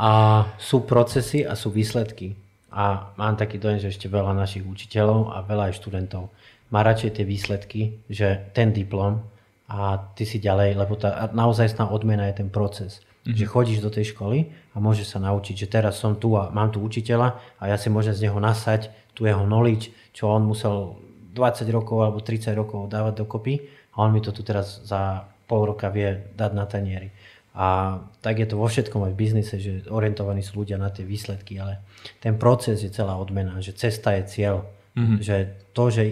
[0.00, 2.32] A sú procesy a sú výsledky.
[2.72, 6.32] A mám taký dojem, že ešte veľa našich učiteľov a veľa aj študentov
[6.70, 9.22] má radšej tie výsledky, že ten diplom
[9.70, 13.02] a ty si ďalej, lebo tá naozaj odmena je ten proces.
[13.22, 13.36] Mm-hmm.
[13.36, 16.72] Že chodíš do tej školy a môžeš sa naučiť, že teraz som tu a mám
[16.72, 20.96] tu učiteľa a ja si môžem z neho nasať tu jeho knowledge, čo on musel
[21.36, 23.54] 20 rokov alebo 30 rokov dávať dokopy
[23.94, 27.10] a on mi to tu teraz za pol roka vie dať na tanieri.
[27.50, 31.02] A tak je to vo všetkom aj v biznise, že orientovaní sú ľudia na tie
[31.02, 31.82] výsledky, ale
[32.22, 34.56] ten proces je celá odmena, že cesta je cieľ.
[34.94, 35.18] Mm-hmm.
[35.18, 35.36] Že
[35.74, 36.02] to, že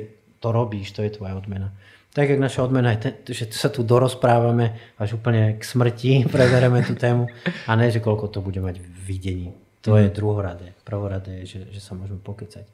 [0.41, 1.75] to robíš, to je tvoja odmena.
[2.15, 6.83] Tak jak naša odmena je, ten, že sa tu dorozprávame až úplne k smrti, prebereme
[6.83, 7.29] tú tému
[7.67, 9.49] a ne, že koľko to bude mať v videní.
[9.87, 9.99] To mm.
[10.03, 10.69] je druhoradé.
[10.83, 12.67] Prvoradé je, že, že sa môžeme pokecať.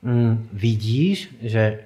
[0.00, 1.84] Mm, vidíš, že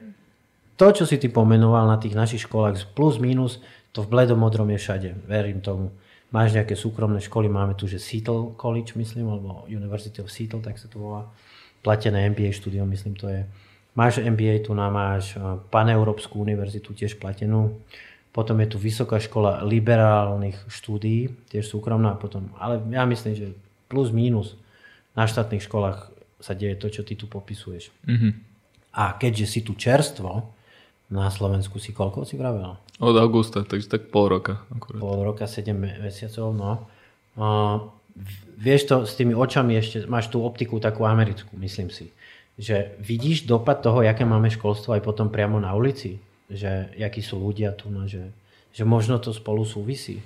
[0.78, 3.62] to, čo si ty pomenoval na tých našich školách plus minus,
[3.94, 5.10] to v bledomodrom je všade.
[5.30, 5.94] Verím tomu.
[6.34, 10.82] Máš nejaké súkromné školy, máme tu, že Seattle College, myslím, alebo University of Seattle, tak
[10.82, 11.30] sa to volá.
[11.78, 13.46] Platené MBA štúdium, myslím, to je
[13.94, 15.40] Máš MBA, tu na máš eh,
[15.70, 17.78] Paneurópsku univerzitu, tiež platenú.
[18.34, 22.18] Potom je tu Vysoká škola liberálnych štúdií, tiež súkromná.
[22.18, 23.54] Potom, ale ja myslím, že
[23.86, 24.58] plus minus
[25.14, 26.10] na štátnych školách
[26.42, 27.94] sa deje to, čo ty tu popisuješ.
[28.04, 28.32] Mm-hmm.
[28.98, 30.50] A keďže si tu čerstvo,
[31.14, 32.74] na Slovensku si koľko si vravel?
[32.98, 34.66] Od augusta, takže tak pol roka.
[34.74, 34.98] Akurát.
[34.98, 36.72] Pol roka, 7 mesiacov, no.
[37.38, 37.90] Uh,
[38.58, 42.10] vieš to s tými očami ešte, máš tú optiku takú americkú, myslím si.
[42.54, 46.22] Že vidíš dopad toho, aké máme školstvo aj potom priamo na ulici?
[46.46, 48.30] Že akí sú ľudia tu, no, že,
[48.70, 50.22] že možno to spolu súvisí.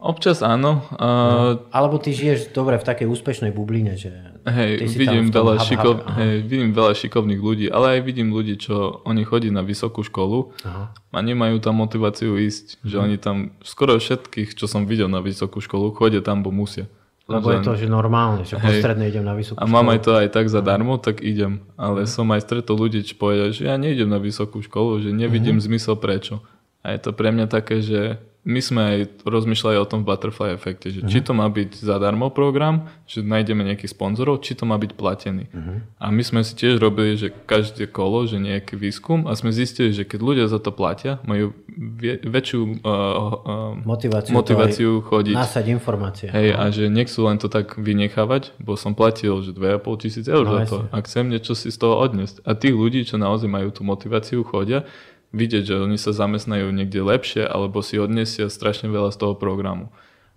[0.00, 0.80] Občas áno.
[0.96, 1.68] Uh, no.
[1.68, 4.08] Alebo ty žiješ dobre v takej úspešnej bubline, že...
[4.48, 8.56] Hej, vidím veľa, hub, šikov, hub, hej, vidím veľa šikovných ľudí, ale aj vidím ľudí,
[8.56, 10.96] čo oni chodí na vysokú školu aha.
[10.96, 12.80] a nemajú tam motiváciu ísť.
[12.80, 13.04] Že mhm.
[13.04, 16.88] oni tam, skoro všetkých, čo som videl na vysokú školu, chodia tam, bo musia.
[17.30, 19.70] Lebo je to, že normálne, že hej, postredne idem na vysokú školu.
[19.70, 21.62] A mám aj to aj tak zadarmo, tak idem.
[21.78, 25.62] Ale som aj stretol ľudí, čo povedia, že ja neidem na vysokú školu, že nevidím
[25.62, 25.70] uh-huh.
[25.70, 26.42] zmysel prečo.
[26.82, 28.18] A je to pre mňa také, že
[28.50, 31.10] my sme aj rozmýšľali o tom v Butterfly efekte, že uh-huh.
[31.10, 31.26] či mhm.
[31.30, 35.46] to má byť zadarmo program, že nájdeme nejakých sponzorov, či to má byť platený.
[35.54, 35.78] Uh-huh.
[36.02, 39.94] A my sme si tiež robili, že každé kolo, že nejaký výskum a sme zistili,
[39.94, 45.34] že keď ľudia za to platia, majú vie, väčšiu uh, uh, motiváciu, motiváciu chodiť.
[45.38, 46.28] Násať informácie.
[46.28, 50.42] Hej, a že nechcú len to tak vynechávať, bo som platil, že 2,5 tisíc eur
[50.42, 50.76] no, za to.
[50.90, 52.42] A chcem niečo si z toho odniesť.
[52.42, 54.82] A tých ľudí, čo naozaj majú tú motiváciu, chodia,
[55.30, 59.90] vidieť, že oni sa zamestnajú niekde lepšie alebo si odniesia strašne veľa z toho programu.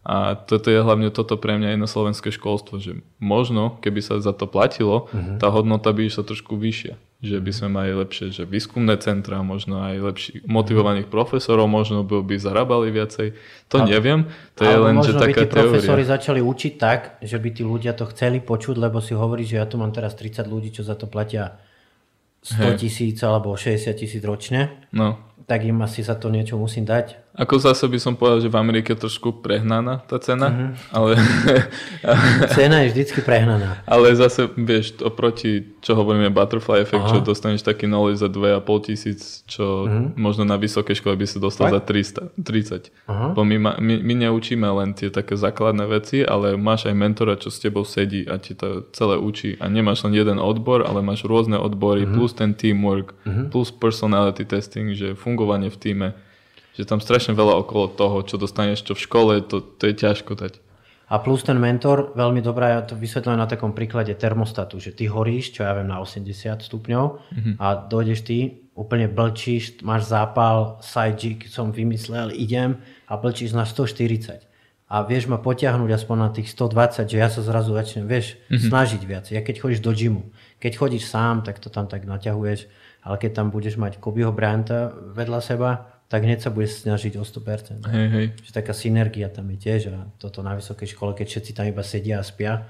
[0.03, 4.19] A toto je hlavne toto pre mňa aj na slovenské školstvo, že možno, keby sa
[4.19, 5.39] za to platilo, uh-huh.
[5.39, 6.99] tá hodnota by išla trošku vyššia.
[7.23, 12.19] Že by sme mali lepšie, že výskumné centra, možno aj lepší motivovaných profesorov, možno by,
[12.19, 13.31] by zarábali viacej.
[13.71, 14.27] To ale, neviem,
[14.59, 17.95] to je len, že taká by tí profesori začali učiť tak, že by tí ľudia
[17.95, 20.99] to chceli počuť, lebo si hovorí, že ja tu mám teraz 30 ľudí, čo za
[20.99, 21.55] to platia
[22.43, 25.19] 100 tisíc alebo 60 tisíc ročne, no.
[25.47, 27.22] tak im asi za to niečo musím dať.
[27.33, 30.69] Ako zase by som povedal, že v Amerike je trošku prehnaná tá cena, uh-huh.
[30.93, 31.17] ale...
[32.57, 33.81] cena je vždycky prehnaná.
[33.89, 37.17] Ale zase, vieš, oproti, čo hovoríme, butterfly effect, Aha.
[37.17, 40.13] čo dostaneš taký knowledge za 2,5 tisíc, čo uh-huh.
[40.13, 41.81] možno na vysokej škole by si dostal tak?
[41.81, 42.93] za 300, 30.
[43.09, 43.33] Uh-huh.
[43.33, 47.49] Bo my, my, my neučíme len tie také základné veci, ale máš aj mentora, čo
[47.49, 49.57] s tebou sedí a ti to celé učí.
[49.57, 52.13] A nemáš len jeden odbor, ale máš rôzne odbory, uh-huh.
[52.13, 53.49] plus ten teamwork, uh-huh.
[53.49, 56.09] plus personality testing, že fungovanie v týme
[56.73, 60.33] že tam strašne veľa okolo toho, čo dostaneš čo v škole, to, to je ťažko
[60.37, 60.53] dať.
[61.13, 65.05] A plus ten mentor, veľmi dobrá, ja to vysvetľujem na takom príklade termostatu, že ty
[65.05, 67.53] horíš, čo ja viem, na 80 stupňov mm-hmm.
[67.61, 73.67] a dojdeš ty, úplne blčíš, máš zápal, side jig som vymyslel, idem a blčíš na
[73.67, 74.49] 140
[74.93, 78.69] a vieš ma potiahnuť aspoň na tých 120, že ja sa zrazu začnem, vieš, mm-hmm.
[78.69, 79.25] snažiť viac.
[79.33, 80.29] Ja keď chodíš do gymu,
[80.61, 82.69] keď chodíš sám, tak to tam tak naťahuješ,
[83.01, 87.25] ale keď tam budeš mať Kobeho Bryanta vedľa seba, tak hneď sa budeš snažiť o
[87.25, 87.89] 100%.
[87.89, 88.25] Hej, hej.
[88.45, 91.81] Že taká synergia tam je tiež a toto na vysokej škole, keď všetci tam iba
[91.81, 92.69] sedia a spia,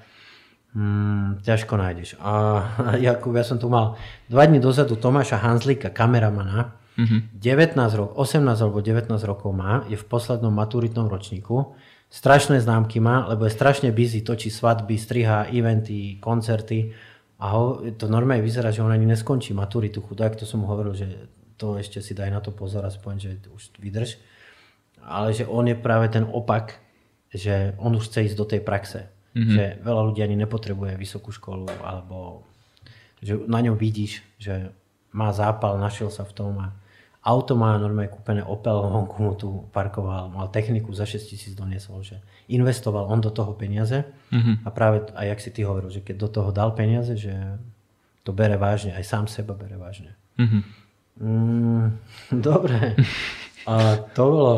[0.71, 2.15] hmm, ťažko nájdeš.
[2.23, 2.63] A
[3.03, 3.99] Jakub, ja som tu mal
[4.31, 7.35] dva dní dozadu Tomáša Hanzlíka, kameramana, mm-hmm.
[7.35, 11.75] 19 rokov, 18 alebo 19 rokov má, je v poslednom maturitnom ročníku,
[12.07, 16.95] strašné známky má, lebo je strašne busy, točí svadby, striha, eventy, koncerty
[17.43, 20.95] a ho, to normálne vyzerá, že on ani neskončí maturitu, chudák, to som mu hovoril,
[20.95, 21.11] že
[21.63, 24.19] to ešte si daj na to pozor, aspoň, že už vydrž.
[24.99, 26.83] Ale že on je práve ten opak,
[27.31, 29.07] že on už chce ísť do tej praxe.
[29.31, 29.55] Mm-hmm.
[29.55, 32.43] Že veľa ľudí ani nepotrebuje vysokú školu, alebo
[33.23, 34.75] že na ňom vidíš, že
[35.15, 36.75] má zápal, našiel sa v tom a
[37.23, 42.03] auto má normálne kúpené Opel, vonku mu tu parkoval, mal techniku za 6 tisíc doniesol,
[42.03, 42.19] že
[42.51, 44.67] investoval on do toho peniaze mm-hmm.
[44.67, 47.31] a práve, aj jak si ty hovoril, že keď do toho dal peniaze, že
[48.27, 50.19] to bere vážne, aj sám seba bere vážne.
[50.35, 50.82] Mm-hmm.
[51.21, 51.97] Mm,
[52.49, 52.95] dobre.
[53.67, 54.55] A to bolo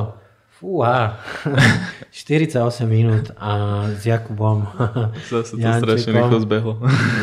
[0.56, 1.20] fúha,
[2.16, 4.66] 48 minút a s Jakubom
[5.32, 6.74] Zase to strašne rýchlo zbehlo.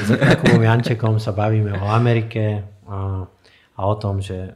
[0.05, 3.24] s Jakubom Jančekom sa bavíme o Amerike a,
[3.76, 4.53] a o tom, že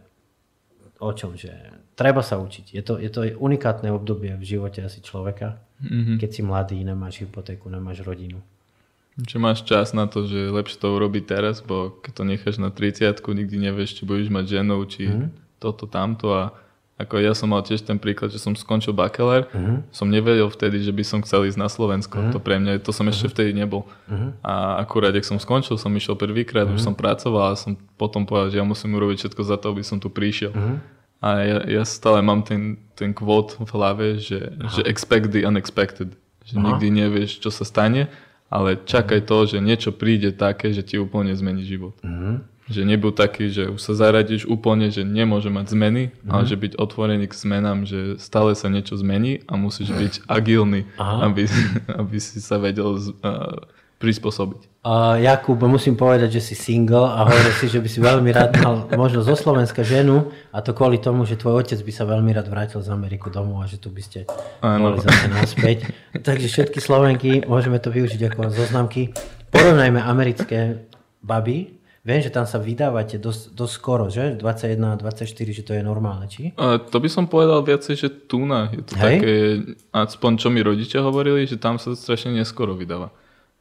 [1.01, 1.53] o čom, že
[1.97, 2.73] treba sa učiť.
[2.77, 6.17] Je to, je to unikátne obdobie v živote asi človeka, mm-hmm.
[6.21, 8.41] keď si mladý, nemáš hypotéku, nemáš rodinu.
[9.17, 12.69] Že máš čas na to, že lepšie to urobiť teraz, bo keď to necháš na
[12.69, 15.57] 30 nikdy nevieš, či budeš mať ženu, či mm.
[15.57, 16.53] toto, tamto a
[16.97, 19.93] ako ja som mal tiež ten príklad, že som skončil bakalér, mm.
[19.93, 22.17] som nevedel vtedy, že by som chcel ísť na Slovensko.
[22.17, 22.33] Mm.
[22.33, 23.33] To pre mňa, to som ešte mhm.
[23.37, 23.85] vtedy nebol.
[24.09, 24.33] Mm.
[24.41, 26.81] A akurát, ak som skončil, som išiel prvýkrát, mm.
[26.81, 29.85] už som pracoval a som potom povedal, že ja musím urobiť všetko za to, aby
[29.85, 30.57] som tu prišiel.
[30.57, 30.77] Mm.
[31.21, 36.17] A ja, ja stále mám ten, ten kvót v hlave, že, že expect the unexpected.
[36.49, 36.65] Že Aha.
[36.65, 38.09] nikdy nevieš, čo sa stane
[38.47, 41.99] ale čakaj to, že niečo príde také, že ti úplne zmení život.
[42.03, 42.35] Mm-hmm.
[42.67, 46.31] Že nebudú taký, že už sa zaradíš úplne, že nemôže mať zmeny, mm-hmm.
[46.31, 50.83] ale že byť otvorený k zmenám, že stále sa niečo zmení a musíš byť agilný,
[50.99, 51.47] aby,
[52.03, 53.63] aby si sa vedel uh,
[53.97, 54.85] prispôsobiť.
[54.85, 58.53] Uh, Jakub, musím povedať, že si single a hovoril si, že by si veľmi rád
[58.61, 62.31] mal možno zo Slovenska ženu a to kvôli tomu, že tvoj otec by sa veľmi
[62.31, 64.29] rád vrátil z Ameriku domov a že tu by ste
[64.61, 64.93] ano.
[64.93, 65.79] boli zase naspäť.
[66.27, 69.17] Takže všetky Slovenky, môžeme to využiť ako zoznamky.
[69.51, 70.87] Porovnajme americké
[71.25, 71.77] baby,
[72.07, 74.39] Viem, že tam sa vydávate dosť, dosť skoro, že?
[74.39, 76.55] 21 a 24, že to je normálne, či?
[76.55, 79.03] A to by som povedal viacej, že tu na je to Hej?
[79.03, 79.35] také,
[79.91, 83.11] aspoň čo mi rodičia hovorili, že tam sa strašne neskoro vydáva.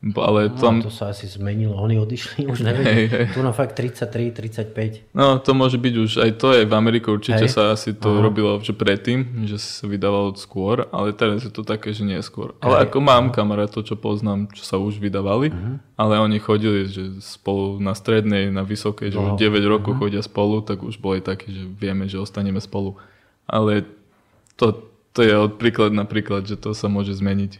[0.06, 0.86] Ale no, tam...
[0.86, 2.86] to sa asi zmenilo, oni odišli, už neviem.
[2.86, 3.26] Hey, hey.
[3.34, 5.18] Tu na fakt 33, 35.
[5.18, 7.50] No to môže byť už, aj to je v Amerike určite hey.
[7.50, 8.22] sa asi to Aha.
[8.22, 12.54] robilo že predtým, že sa vydávalo skôr, ale teraz je to také, že nie skôr.
[12.62, 12.84] Ale hey.
[12.86, 15.82] ako mám kamarátov, čo poznám, čo sa už vydávali, uh-huh.
[15.98, 20.06] ale oni chodili že spolu na strednej, na vysokej, že už 9 rokov uh-huh.
[20.06, 22.94] chodia spolu, tak už boli takí, že vieme, že ostaneme spolu.
[23.50, 23.90] Ale
[24.54, 24.86] to,
[25.18, 27.58] to je od príklad na príklad, že to sa môže zmeniť.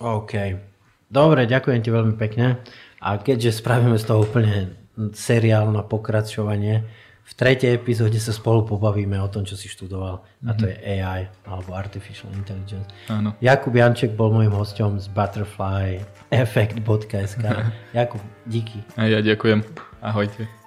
[0.00, 0.69] OK.
[1.10, 2.62] Dobre, ďakujem ti veľmi pekne.
[3.02, 4.78] A keďže spravíme z toho úplne
[5.10, 6.86] seriál na pokračovanie,
[7.30, 10.18] v tretej epizóde sa spolu pobavíme o tom, čo si študoval.
[10.18, 10.48] Mm-hmm.
[10.50, 12.90] A to je AI, alebo Artificial Intelligence.
[13.06, 13.38] Áno.
[13.38, 16.02] Jakub Janček bol môjim hostom z Butterfly
[16.34, 17.44] Effect.sk.
[17.98, 18.82] Jakub, díky.
[18.98, 19.62] A ja ďakujem.
[20.02, 20.59] Ahojte.